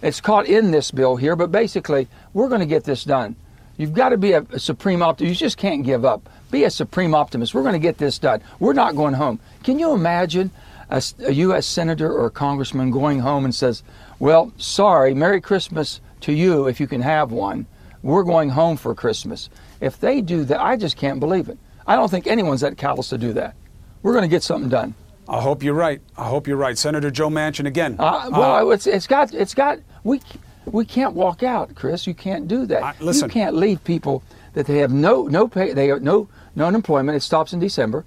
[0.03, 3.35] it's caught in this bill here, but basically, we're going to get this done.
[3.77, 5.41] You've got to be a, a supreme optimist.
[5.41, 6.29] You just can't give up.
[6.51, 7.55] Be a supreme optimist.
[7.55, 8.43] We're going to get this done.
[8.59, 9.39] We're not going home.
[9.63, 10.51] Can you imagine
[10.89, 11.65] a, a U.S.
[11.65, 13.83] senator or a congressman going home and says,
[14.19, 17.65] "Well, sorry, Merry Christmas to you if you can have one.
[18.01, 19.49] We're going home for Christmas."
[19.81, 21.57] If they do that, I just can't believe it.
[21.85, 23.55] I don't think anyone's that callous to do that.
[24.01, 24.95] We're going to get something done.
[25.27, 26.01] I hope you're right.
[26.17, 26.77] I hope you're right.
[26.77, 27.95] Senator Joe Manchin again.
[27.97, 30.21] Uh, well, it's, it's got it's got we
[30.65, 32.05] we can't walk out, Chris.
[32.07, 32.83] You can't do that.
[32.83, 33.29] I- listen.
[33.29, 34.23] you can't leave people
[34.53, 37.15] that they have no no pay they have no no unemployment.
[37.15, 38.05] It stops in December.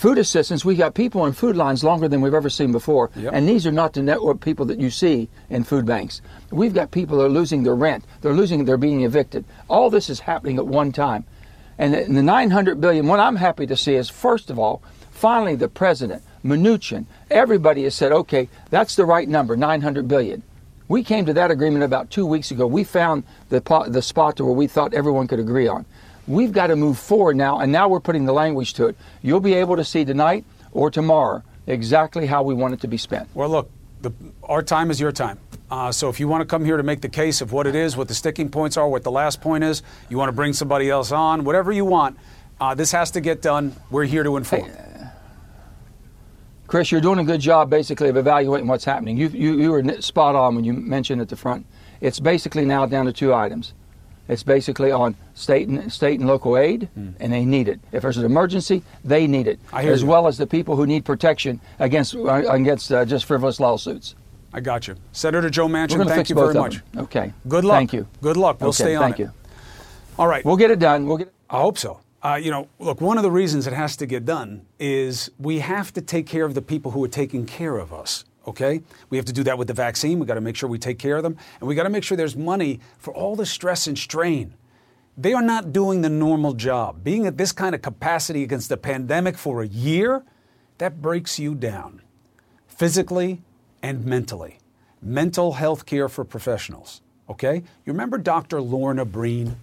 [0.00, 0.64] Food assistance.
[0.64, 3.34] We got people in food lines longer than we've ever seen before, Yep.
[3.34, 6.22] and these are not the network people that you see in food banks.
[6.50, 8.04] We've got people that are losing their rent.
[8.22, 8.64] They're losing.
[8.64, 9.44] They're being evicted.
[9.68, 11.24] All this is happening at one time,
[11.76, 13.08] and the the 900 billion.
[13.08, 14.80] What I'm happy to see is first of all
[15.20, 20.42] Finally, the president, Mnuchin, everybody has said, okay, that's the right number, 900 billion.
[20.88, 22.66] We came to that agreement about two weeks ago.
[22.66, 25.84] We found the, the spot where we thought everyone could agree on.
[26.30, 28.96] We've got to move forward now, and now we're putting the language to it.
[29.20, 32.96] You'll be able to see tonight or tomorrow exactly how we want it to be
[32.96, 33.28] spent.
[33.34, 33.68] Well, look,
[34.00, 34.12] the,
[34.44, 35.40] our time is your time.
[35.72, 37.74] Uh, so if you want to come here to make the case of what it
[37.74, 40.52] is, what the sticking points are, what the last point is, you want to bring
[40.52, 42.16] somebody else on, whatever you want,
[42.60, 43.74] uh, this has to get done.
[43.90, 44.70] We're here to inform.
[44.70, 45.06] Hey,
[46.68, 49.16] Chris, you're doing a good job basically of evaluating what's happening.
[49.16, 51.66] You, you, you were spot on when you mentioned at the front.
[52.00, 53.74] It's basically now down to two items.
[54.30, 57.14] It's basically on state and state and local aid, mm.
[57.18, 57.80] and they need it.
[57.90, 60.08] If there's an emergency, they need it, as you.
[60.08, 64.14] well as the people who need protection against uh, against uh, just frivolous lawsuits.
[64.52, 66.06] I got you, Senator Joe Manchin.
[66.06, 66.80] Thank you very much.
[66.96, 67.32] Okay.
[67.48, 67.78] Good luck.
[67.78, 68.06] Thank you.
[68.20, 68.60] Good luck.
[68.60, 69.22] We'll okay, stay on thank it.
[69.24, 69.32] you.
[70.16, 70.44] All right.
[70.44, 71.06] We'll get it done.
[71.06, 71.26] We'll get.
[71.26, 72.00] It- I hope so.
[72.22, 75.58] Uh, you know, look, one of the reasons it has to get done is we
[75.58, 78.24] have to take care of the people who are taking care of us.
[78.50, 78.82] Okay?
[79.08, 80.18] We have to do that with the vaccine.
[80.18, 81.36] We got to make sure we take care of them.
[81.60, 84.54] And we got to make sure there's money for all the stress and strain.
[85.16, 87.04] They are not doing the normal job.
[87.04, 90.24] Being at this kind of capacity against the pandemic for a year,
[90.78, 92.02] that breaks you down
[92.66, 93.42] physically
[93.82, 94.58] and mentally.
[95.02, 97.02] Mental health care for professionals.
[97.28, 97.56] Okay?
[97.56, 98.60] You remember Dr.
[98.60, 99.56] Lorna Breen?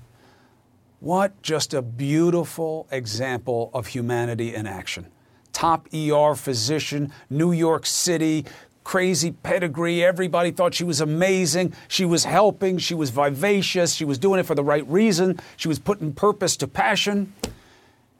[0.99, 5.07] What just a beautiful example of humanity in action.
[5.53, 8.45] Top ER physician, New York City,
[8.87, 10.01] crazy pedigree.
[10.01, 11.73] Everybody thought she was amazing.
[11.89, 12.77] She was helping.
[12.77, 13.91] She was vivacious.
[13.91, 15.41] She was doing it for the right reason.
[15.57, 17.33] She was putting purpose to passion.
[17.43, 17.51] And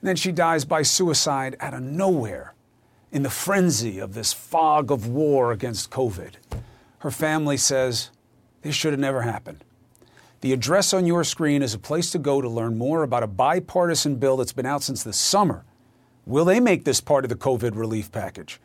[0.01, 2.53] then she dies by suicide out of nowhere
[3.13, 6.33] in the frenzy of this fog of war against COVID.
[6.99, 8.09] Her family says
[8.61, 9.63] this should have never happened.
[10.41, 13.27] The address on your screen is a place to go to learn more about a
[13.27, 15.63] bipartisan bill that's been out since the summer.
[16.25, 18.59] Will they make this part of the COVID relief package?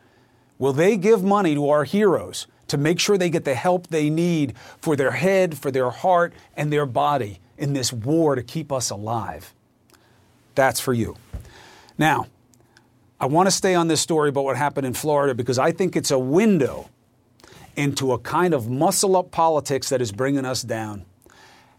[0.63, 4.09] Will they give money to our heroes to make sure they get the help they
[4.09, 8.71] need for their head, for their heart, and their body in this war to keep
[8.71, 9.53] us alive?
[10.55, 11.17] That's for you.
[11.99, 12.29] Now,
[13.19, 15.97] I want to stay on this story about what happened in Florida because I think
[15.97, 16.89] it's a window
[17.75, 21.05] into a kind of muscle up politics that is bringing us down.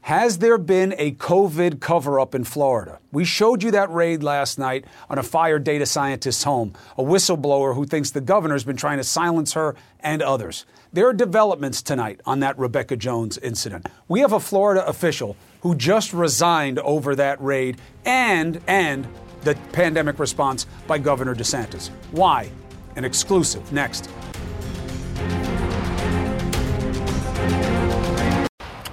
[0.03, 2.99] Has there been a COVID cover up in Florida?
[3.13, 7.73] We showed you that raid last night on a fired data scientist's home, a whistleblower
[7.73, 10.65] who thinks the governor's been trying to silence her and others.
[10.91, 13.87] There are developments tonight on that Rebekah Jones incident.
[14.09, 19.07] We have a Florida official who just resigned over that raid and and
[19.43, 21.91] the pandemic response by Governor DeSantis.
[22.11, 22.51] Why?
[22.97, 24.09] An exclusive next.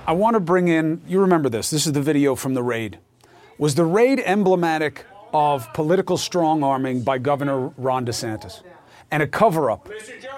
[0.07, 2.99] I want to bring in, you remember this, this is the video from the raid.
[3.59, 8.63] Was the raid emblematic of political strong arming by Governor Ron DeSantis
[9.13, 9.89] and a cover up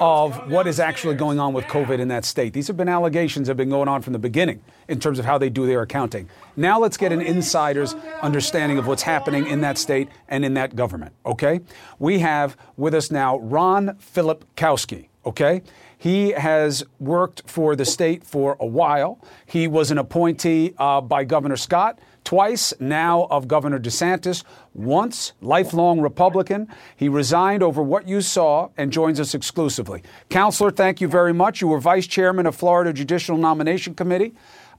[0.01, 2.53] of what is actually going on with COVID in that state?
[2.53, 5.25] These have been allegations that have been going on from the beginning in terms of
[5.25, 6.29] how they do their accounting.
[6.57, 10.75] Now let's get an insider's understanding of what's happening in that state and in that
[10.75, 11.61] government, okay?
[11.99, 15.62] We have with us now Ron Filipkowski, okay?
[15.97, 19.20] He has worked for the state for a while.
[19.47, 24.45] He was an appointee uh, by Governor Scott twice, now of Governor DeSantis,
[24.75, 26.68] once lifelong Republican.
[26.97, 30.03] He resigned over what you saw and joins us exclusively.
[30.29, 31.61] Counselor, thank you very much.
[31.61, 34.35] You were vice chairman of Florida Judicial Nomination Committee.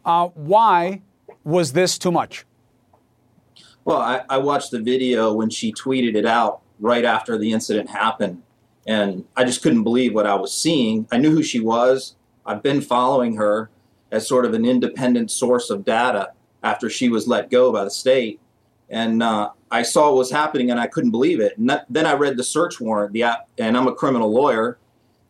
[0.06, 1.02] Uh, why
[1.44, 2.46] was this too much?
[3.86, 7.90] Well, I, I watched the video when she tweeted it out right after the incident
[7.90, 8.42] happened
[8.88, 11.08] and I just couldn't believe what I was seeing.
[11.12, 12.16] I knew who she was.
[12.46, 13.70] I've been following her
[14.12, 16.32] as sort of an independent source of data
[16.64, 18.40] after she was let go by the state.
[18.90, 21.58] And uh, I saw what was happening and I couldn't believe it.
[21.58, 23.24] And that, then I read the search warrant, the,
[23.58, 24.78] and I'm a criminal lawyer.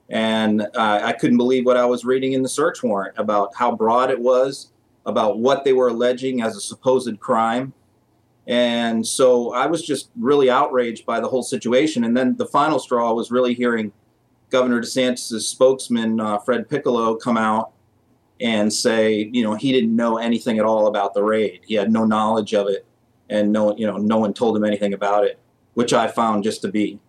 [0.09, 3.75] And uh, I couldn't believe what I was reading in the search warrant about how
[3.75, 4.71] broad it was,
[5.05, 7.73] about what they were alleging as a supposed crime.
[8.47, 12.03] And so I was just really outraged by the whole situation.
[12.03, 13.91] And then the final straw was really hearing
[14.49, 17.71] Governor DeSantis' spokesman, uh, Fred Piccolo, come out
[18.39, 21.61] and say, you know, he didn't know anything at all about the raid.
[21.65, 22.85] He had no knowledge of it,
[23.29, 25.39] and no, you know, no one told him anything about it,
[25.73, 26.99] which I found just to be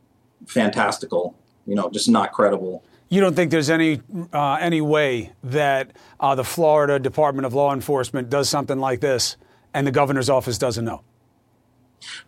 [0.46, 1.36] fantastical.
[1.66, 2.84] You know, just not credible.
[3.08, 4.00] You don't think there's any
[4.32, 9.36] uh, any way that uh, the Florida Department of Law Enforcement does something like this,
[9.72, 11.02] and the governor's office doesn't know?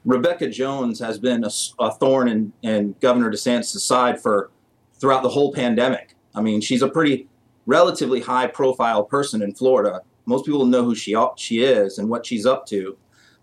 [0.04, 4.50] Rebekah Jones has been a, a thorn in, in Governor DeSantis' side for
[4.98, 6.14] throughout the whole pandemic.
[6.34, 7.28] I mean, she's a pretty
[7.66, 10.02] relatively high profile person in Florida.
[10.26, 12.96] Most people know who she she is and what she's up to.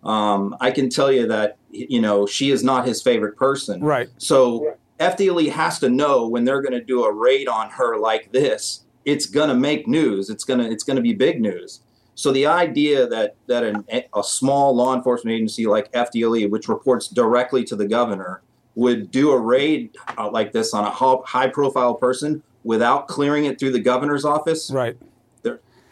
[0.04, 3.82] Um, I can tell you that you know she is not his favorite person.
[3.82, 4.10] Right.
[4.18, 8.32] So FDLE has to know when they're going to do a raid on her like
[8.32, 10.30] this, it's going to make news.
[10.30, 11.82] It's going to it's going to be big news.
[12.16, 17.08] So the idea that that an, a small law enforcement agency like FDLE, which reports
[17.08, 18.42] directly to the governor,
[18.76, 20.92] would do a raid uh, like this on a
[21.26, 24.98] high profile person without clearing it through the governor's office, right?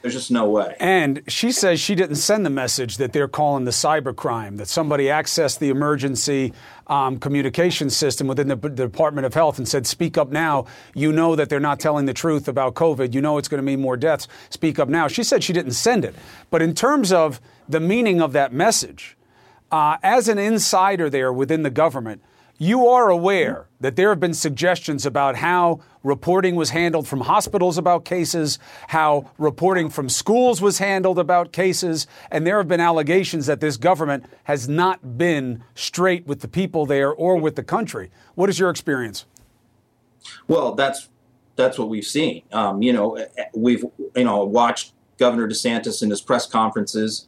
[0.01, 0.75] There, there's just no way.
[0.79, 5.05] And she says she didn't send the message that they're calling the cybercrime, that somebody
[5.05, 6.53] accessed the emergency
[6.87, 10.65] um, communication system within the, the, Department of Health and said, Speak up now.
[10.93, 13.13] You know that they're not telling the truth about COVID.
[13.13, 14.27] You know it's going to mean more deaths.
[14.49, 15.07] Speak up now.
[15.07, 16.15] She said she didn't send it.
[16.49, 17.39] But in terms of
[17.69, 19.15] the meaning of that message,
[19.71, 22.21] uh, as an insider there within the government,
[22.61, 27.75] you are aware that there have been suggestions about how reporting was handled from hospitals
[27.75, 28.59] about cases,
[28.89, 33.77] how reporting from schools was handled about cases, and there have been allegations that this
[33.77, 38.11] government has not been straight with the people there or with the country.
[38.35, 39.25] What is your experience?
[40.47, 41.09] Well, that's
[41.55, 42.43] that's what we've seen.
[42.51, 43.83] Um, you know, we've
[44.15, 47.27] you know watched Governor DeSantis in his press conferences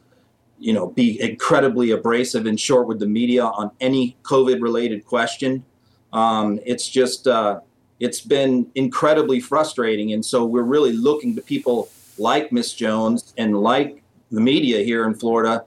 [0.60, 5.66] you know, be incredibly abrasive and short with the media on any COVID related question.
[6.14, 7.60] Um, it's just, uh,
[8.00, 10.14] it's been incredibly frustrating.
[10.14, 15.06] And so we're really looking to people like Miss Jones and like the media here
[15.06, 15.66] in Florida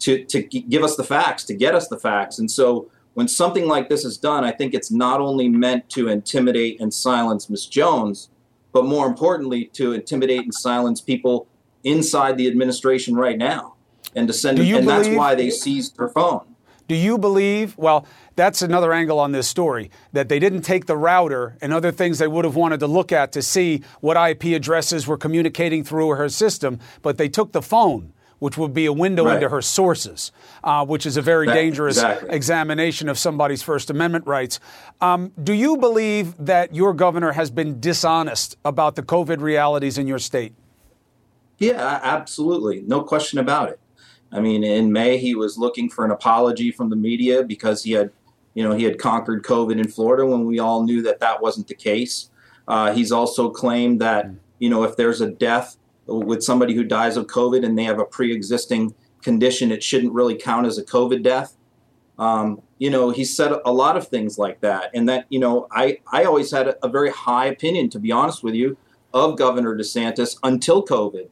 [0.00, 2.38] to, to give us the facts, to get us the facts.
[2.38, 6.08] And so when something like this is done, I think it's not only meant to
[6.08, 8.30] intimidate and silence Miss Jones,
[8.72, 11.46] but more importantly, to intimidate and silence people
[11.84, 13.71] inside the administration right now
[14.14, 16.52] and to send, and believe, that's why they seized her phone.
[16.88, 17.76] Do you believe?
[17.78, 18.06] Well,
[18.36, 22.18] that's another angle on this story that they didn't take the router and other things
[22.18, 26.10] they would have wanted to look at to see what IP addresses were communicating through
[26.10, 29.36] her system, but they took the phone which would be a window right.
[29.36, 30.32] into her sources,
[30.64, 32.28] uh, which is a very that, dangerous exactly.
[32.30, 34.58] examination of somebody's First Amendment rights.
[35.00, 40.08] Um, do you believe that your governor has been dishonest about the COVID realities in
[40.08, 40.54] your state?
[41.58, 42.82] Yeah, absolutely.
[42.84, 43.78] No question about it.
[44.32, 47.92] I mean, in May he was looking for an apology from the media because he
[47.92, 48.10] had,
[48.54, 51.68] you know, he had conquered COVID in Florida when we all knew that that wasn't
[51.68, 52.30] the case.
[52.66, 55.76] Uh, he's also claimed that you know if there's a death
[56.06, 60.36] with somebody who dies of COVID and they have a pre-existing condition, it shouldn't really
[60.36, 61.56] count as a COVID death.
[62.18, 65.66] Um, you know, he said a lot of things like that, and that you know,
[65.70, 68.76] I I always had a, a very high opinion, to be honest with you,
[69.12, 71.28] of Governor DeSantis until COVID.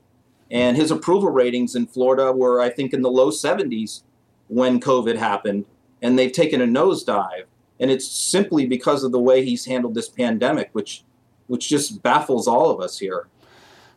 [0.51, 4.03] And his approval ratings in Florida were, I think, in the low 70s
[4.49, 5.65] when COVID happened,
[6.03, 7.45] and they've taken a nosedive.
[7.79, 11.05] And it's simply because of the way he's handled this pandemic, which,
[11.47, 13.29] which just baffles all of us here.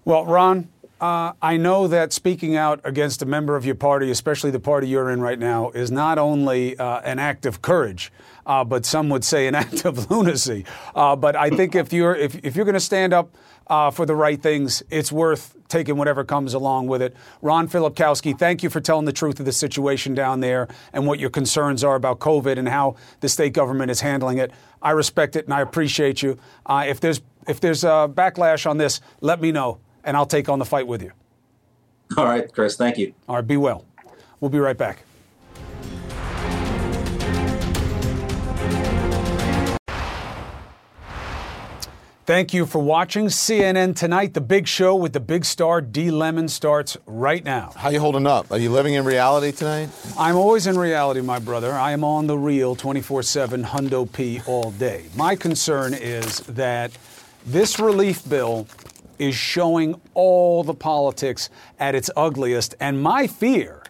[0.06, 0.70] Well, Ron,
[1.04, 4.88] uh, I know that speaking out against a member of your party, especially the party
[4.88, 8.10] you're in right now, is not only uh, an act of courage,
[8.46, 10.64] uh, but some would say an act of lunacy.
[10.96, 13.36] Uh, but I think if you're if, if you're going to stand up
[13.68, 17.16] uh, for the right things, it's worth taking whatever comes along with it.
[17.42, 21.20] Ron Filipkowski, thank you for telling the truth of the situation down there and what
[21.20, 24.52] your concerns are about COVID and how the state government is handling it.
[24.82, 26.38] I respect it and I appreciate you.
[26.66, 30.50] Uh, if there's if there's a backlash on this, let me know and I'll take
[30.50, 31.12] on the fight with you.
[32.18, 32.76] All right, Chris.
[32.76, 33.14] Thank you.
[33.28, 33.48] All right.
[33.48, 33.86] Be well.
[34.40, 35.04] We'll be right back.
[42.26, 44.34] Thank you for watching CNN Tonight.
[44.34, 47.74] The big show with the big star D Lemon starts right now.
[47.76, 48.50] How you holding up?
[48.50, 49.90] Are you living in reality tonight?
[50.18, 51.74] I'm always in reality, my brother.
[51.74, 55.04] I am on the real 24/7 Hundo P all day.
[55.18, 56.92] My concern is that
[57.46, 58.68] this relief bill
[59.20, 63.84] is showing all the politics at its ugliest and my fear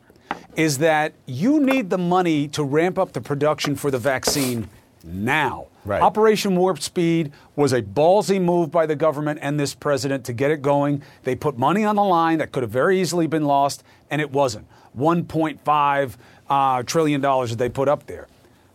[0.55, 4.69] is that you need the money to ramp up the production for the vaccine
[5.03, 5.67] now.
[5.85, 6.01] Right.
[6.01, 10.49] Operation Warp Speed was a ballsy move by the government and this president to get
[10.49, 11.03] it going.
[11.23, 14.31] They put money on the line that could have very easily been lost, and it
[14.31, 14.67] wasn't.
[14.97, 16.15] $1.5
[16.49, 18.27] uh, trillion dollars that they put up there.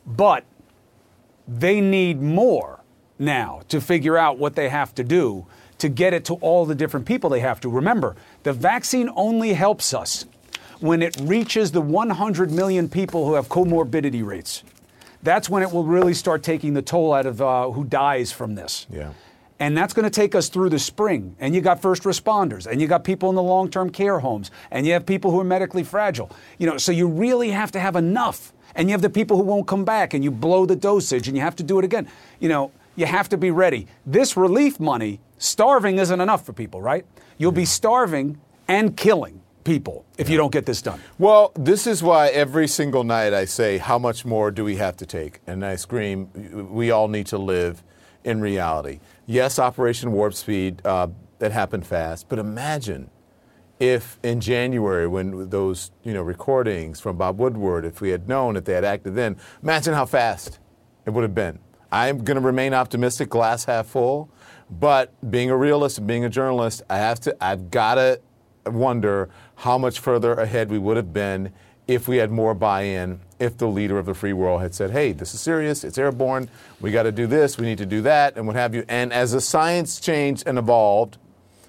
[0.06, 0.44] But
[1.46, 2.80] they need more
[3.18, 5.46] now to figure out what they have to do
[5.78, 7.68] to get it to all the different people they have to.
[7.68, 10.26] Remember, the vaccine only helps us
[10.80, 14.62] when it reaches the 100 million people who have comorbidity rates
[15.22, 18.54] that's when it will really start taking the toll out of uh, who dies from
[18.54, 18.86] this.
[18.90, 19.12] Yeah.
[19.60, 21.34] And that's going to take us through the spring.
[21.40, 24.50] And you got first responders, and you got people in the long term care homes,
[24.70, 26.30] and you have people who are medically fragile.
[26.58, 28.52] You know, so you really have to have enough.
[28.74, 31.36] And you have the people who won't come back, and you blow the dosage, and
[31.36, 32.08] you have to do it again.
[32.38, 33.88] You know, you have to be ready.
[34.06, 37.04] This relief money, starving isn't enough for people, right?
[37.38, 39.37] You'll be starving and killing
[39.68, 40.98] people if you don't get this done.
[41.18, 44.96] Well, this is why every single night I say, how much more do we have
[44.96, 45.40] to take?
[45.46, 46.30] And I scream,
[46.72, 47.84] we all need to live
[48.24, 49.00] in reality.
[49.26, 51.08] Yes, Operation Warp Speed, uh,
[51.38, 53.10] that happened fast, but imagine
[53.78, 58.56] if in January, when those you know recordings from Bob Woodward, if we had known
[58.56, 60.58] if they had acted then, imagine how fast
[61.06, 61.58] it would have been.
[61.92, 64.30] I'm going to remain optimistic, glass half full,
[64.70, 68.20] but being a realist and being a journalist, I have to, I've got to
[68.66, 71.52] wonder how much further ahead we would have been
[71.88, 75.12] if we had more buy-in, if the leader of the free world had said, "Hey,
[75.12, 75.84] this is serious.
[75.84, 76.48] It's airborne.
[76.80, 77.58] We got to do this.
[77.58, 80.58] We need to do that, and what have you." And as the science changed and
[80.58, 81.16] evolved,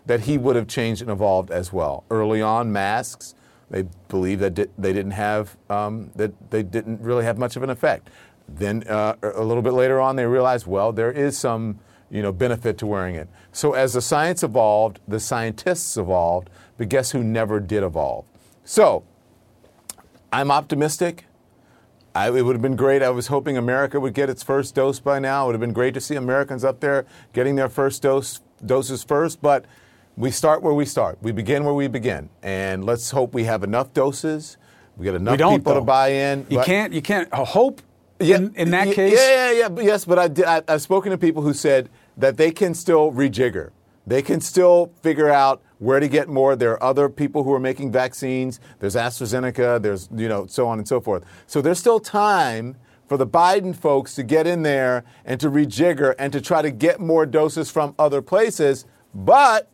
[0.06, 2.04] that he would have changed and evolved as well.
[2.12, 3.34] Early on, masks,
[3.72, 7.70] they believed that they didn't have um, that they didn't really have much of an
[7.70, 8.10] effect.
[8.48, 11.80] Then uh, a little bit later on, they realized, well, there is some
[12.12, 13.30] you know benefit to wearing it.
[13.52, 16.50] So as the science evolved, the scientists evolved,
[16.80, 18.26] but guess who never did evolve?
[18.64, 19.04] So
[20.34, 21.26] I'm optimistic.
[22.16, 23.04] I, it would have been great.
[23.04, 25.44] I was hoping America would get its first dose by now.
[25.44, 29.04] It would have been great to see Americans up there getting their first dose doses
[29.04, 29.66] first, but
[30.18, 31.18] we start where we start.
[31.22, 34.58] We begin where we begin, and let's hope we have enough doses.
[34.98, 35.80] We get enough We people though.
[35.80, 36.46] to buy in.
[36.50, 36.92] You can't.
[36.94, 37.82] You can't hope.
[38.20, 39.70] in, in that case, Yeah, yeah, yeah.
[39.70, 42.74] but Yes, but I, did- I, I've spoken to people who said that they can
[42.74, 43.70] still rejigger.
[44.10, 46.56] They can still figure out where to get more.
[46.56, 48.60] There are other people who are making vaccines.
[48.80, 49.80] There's AstraZeneca.
[49.80, 51.24] There's you know so on and so forth.
[51.46, 52.76] So there's still time
[53.08, 56.72] for the Biden folks to get in there and to rejigger and to try to
[56.72, 58.86] get more doses from other places.
[59.14, 59.70] But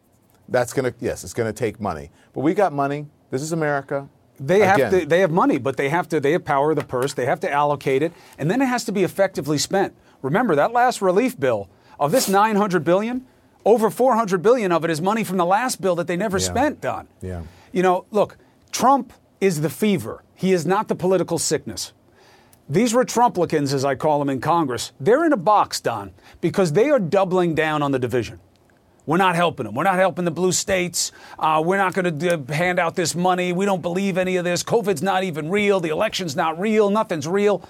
[0.50, 2.12] that's gonna yes, it's gonna take money.
[2.34, 3.08] But we got money.
[3.32, 4.10] This is America.
[4.38, 5.06] They have to.
[5.06, 6.20] They have money, but they have to.
[6.20, 7.14] They have power of the purse.
[7.14, 9.96] They have to allocate it, and then it has to be effectively spent.
[10.22, 13.26] Remember that last relief bill of this 900 billion,
[13.66, 16.43] over 400 billion of it is money from the last bill that they never Yeah.
[16.45, 16.82] spent.
[16.82, 17.07] Don.
[17.22, 17.41] Yeah.
[17.72, 18.38] You know, look,
[18.72, 19.11] Trump
[19.41, 20.24] is the fever.
[20.36, 21.91] He is not the political sickness.
[22.70, 24.91] These were Trumplicans, as I call them in Congress.
[24.99, 26.11] They're in a box, Don,
[26.41, 28.39] because they are doubling down on the division.
[29.05, 29.76] We're not helping them.
[29.76, 31.11] We're not helping the blue states.
[31.38, 33.53] Uh, we're not going to hand out this money.
[33.53, 34.63] We don't believe any of this.
[34.63, 35.80] COVID's not even real.
[35.80, 36.89] The election's not real.
[36.89, 37.61] Nothing's real.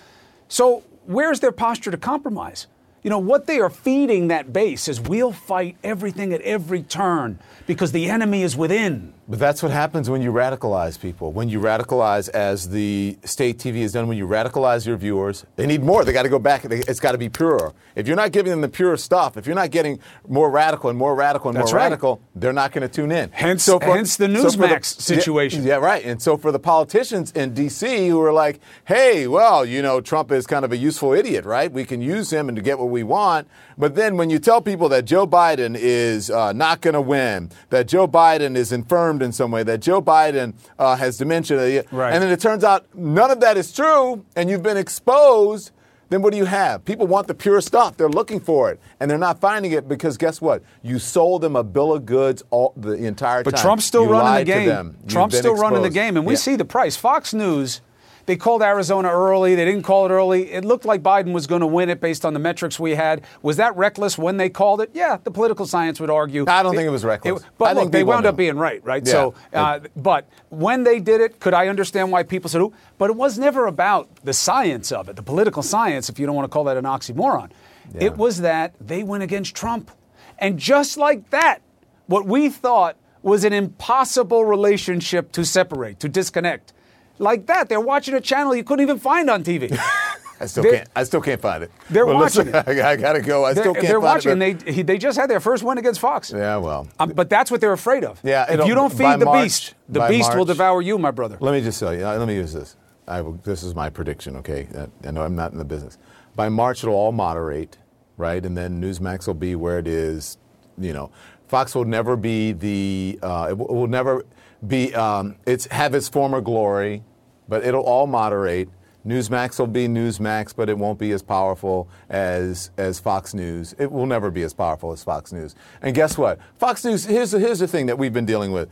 [0.47, 2.67] So, where's their posture to compromise?
[3.05, 7.37] You know, what they are feeding that base is we'll fight everything at every turn
[7.67, 9.13] because the enemy is within.
[9.27, 11.31] But that's what happens when you radicalize people.
[11.31, 15.65] When you radicalize, as the state TV has done, when you radicalize your viewers, they
[15.65, 16.05] need more.
[16.05, 16.63] They got to go back.
[16.65, 17.73] It's got to be purer.
[17.95, 20.99] If you're not giving them the pure stuff, if you're not getting more radical and
[20.99, 21.85] more radical and That's more right.
[21.85, 23.31] radical, they're not going to tune in.
[23.31, 25.63] Hence- hence the for Newsmax yeah, situation.
[25.63, 26.05] Yeah, right.
[26.05, 28.07] And so for the politicians in D.C.
[28.07, 31.71] who are like, hey, well, you know, Trump is kind of a useful idiot, right?
[31.71, 33.47] We can use him and to get what we want.
[33.77, 37.49] But then when you tell people that Joe Biden is uh, not going to win,
[37.71, 38.71] that Joe Biden is
[39.15, 42.13] infirmed in some way, that Joe Biden uh, has dementia, Right.
[42.13, 45.71] and then it turns out none of that is true, and you've been exposed.
[46.09, 46.85] Then what do you have?
[46.85, 47.97] People want the pure stuff.
[47.97, 50.61] They're looking for it, and they're not finding it because guess what?
[50.83, 53.57] You sold them a bill of goods all the entire But time.
[53.57, 54.97] But Trump's still You running the game.
[55.07, 56.39] Trump's still running the game, and we Yeah.
[56.39, 56.95] see the price.
[56.95, 57.81] Fox News,
[58.25, 59.55] they called Arizona early.
[59.55, 60.51] They didn't call it early.
[60.51, 63.23] It looked like Biden was going to win it based on the metrics we had.
[63.41, 64.91] Was that reckless when they called it?
[64.93, 66.45] Yeah, the political science would argue.
[66.47, 67.43] I don't think it was reckless.
[67.57, 68.29] but I look, think they wound know.
[68.29, 69.05] up being right, right?
[69.05, 69.11] Yeah.
[69.11, 73.09] So, uh, but when they did it, could I understand why people said, "Ooh," but
[73.09, 76.45] it was never about the science of it, the political science, if you don't want
[76.45, 77.51] to call that an oxymoron.
[77.93, 79.91] It was that they went against Trump.
[80.39, 81.61] And just like that,
[82.07, 86.73] what we thought was an impossible relationship to separate, to disconnect.
[87.19, 89.71] Like that, they're watching a channel you couldn't even find on TV.
[90.39, 90.89] I still They're- can't.
[90.97, 91.71] I still can't find it.
[91.89, 93.45] They're Well, listen, watching I, gotta go.
[93.45, 94.41] I they're still can't they're watching.
[94.41, 94.59] it.
[94.65, 96.29] They, he, they just had their first win against Fox.
[96.35, 96.89] yeah, well.
[96.99, 98.19] Um, but that's what they're afraid of.
[98.21, 101.37] Yeah, if you don't feed the March- beast, the beast will devour you, my brother.
[101.39, 102.05] Let me just tell you.
[102.05, 102.75] uh, Let me use this.
[103.07, 104.35] I will, this is my prediction.
[104.37, 105.97] Okay, Uh, I know I'm not in the business.
[106.35, 107.77] By March, it'll all moderate,
[108.17, 108.45] right?
[108.45, 110.37] And then Newsmax will be where it is.
[110.77, 111.11] You know,
[111.47, 113.19] Fox will never be the.
[113.23, 114.25] Uh, it will never
[114.67, 114.93] be.
[114.95, 117.03] Um, it's have its former glory,
[117.47, 118.69] but it'll all moderate.
[119.05, 123.75] Newsmax will be Newsmax, but it won't be as powerful as as Fox News.
[123.77, 125.55] It will never be as powerful as Fox News.
[125.81, 126.39] And guess what?
[126.57, 127.05] Fox News.
[127.05, 128.69] Here's the, here's the thing that we've been dealing with.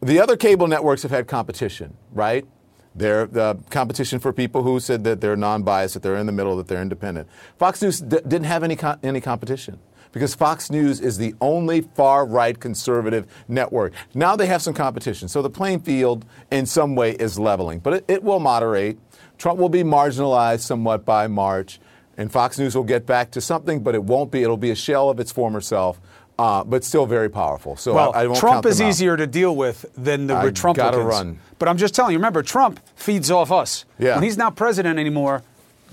[0.00, 2.46] The other cable networks have had competition, right?
[2.94, 6.56] They're the competition for people who said that they're non-biased, that they're in the middle,
[6.58, 7.28] that they're independent.
[7.58, 9.80] Fox News d- didn't have any co- any competition
[10.14, 13.92] because Fox News is the only far-right conservative network.
[14.14, 17.92] Now they have some competition, so the playing field in some way is leveling, but
[17.92, 18.98] it, it will moderate.
[19.36, 21.78] Trump will be marginalized somewhat by March,
[22.16, 24.42] and Fox News will get back to something, but it won't be.
[24.42, 26.00] It'll be a shell of its former self
[26.38, 27.76] uh, but still very powerful.
[27.76, 30.76] So well, I, I Trump is easier to deal with than the I Trumpicans.
[30.76, 31.38] gotta run.
[31.58, 33.84] But I'm just telling you, remember, Trump feeds off us.
[33.98, 34.14] Yeah.
[34.14, 35.42] When he's not president anymore,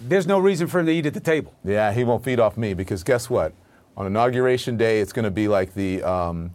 [0.02, 1.54] there's no reason for him to eat at the table.
[1.64, 3.54] Yeah, he won't feed off me because guess what?
[3.98, 6.52] On inauguration day, it's going to be like the um,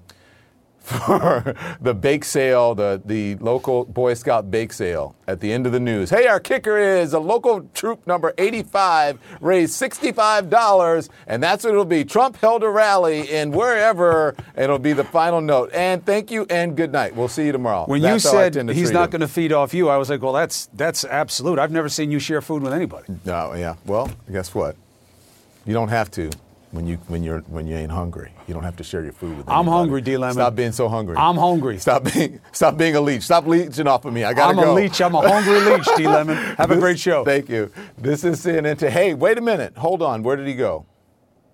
[0.87, 5.73] for the bake sale, the the local Boy Scout bake sale at the end of
[5.73, 6.11] the news.
[6.11, 11.85] Hey, our kicker is a local troop number 85 raised $65, and that's what it'll
[11.85, 12.05] be.
[12.05, 15.73] Trump held a rally in wherever, and it'll be the final note.
[15.75, 17.17] And thank you and good night.
[17.17, 17.87] We'll see you tomorrow.
[17.87, 20.35] When That's you said he's not going to feed off you, I was like, well,
[20.35, 21.59] that's that's absolute.
[21.59, 23.13] I've never seen you share food with anybody.
[23.25, 23.75] No, yeah.
[23.87, 24.77] Well, guess what?
[25.65, 26.31] You don't have to
[26.77, 28.33] when you when you're when you ain't hungry.
[28.47, 29.47] You don't have to share your food with.
[29.47, 29.55] Them.
[29.57, 30.17] I'm hungry, D.
[30.17, 30.35] Lemon.
[30.35, 31.17] Stop being so hungry.
[31.17, 31.79] I'm hungry.
[31.79, 33.23] Stop being stop being a leech.
[33.23, 34.23] Stop leeching off of me.
[34.23, 34.73] I gotta I'm go.
[34.73, 35.01] a leech.
[35.01, 36.07] I'm a hungry leech, D.
[36.07, 36.37] Lemon.
[36.59, 37.25] Have a great show.
[37.25, 37.73] Thank you.
[37.99, 38.79] This is CNN.
[38.79, 39.77] To, hey, wait a minute.
[39.79, 40.23] Hold on.
[40.23, 40.87] Where did he go?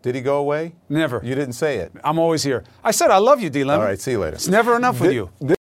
[0.03, 0.75] Did he go away?
[0.89, 1.21] Never.
[1.23, 1.93] You didn't say it.
[2.03, 2.65] I'm always here.
[2.83, 3.63] I said I love you, D.
[3.63, 3.81] Lemon.
[3.83, 4.01] All right.
[4.01, 4.35] See you later.
[4.35, 5.31] It's never enough with you.
[5.39, 5.47] thi-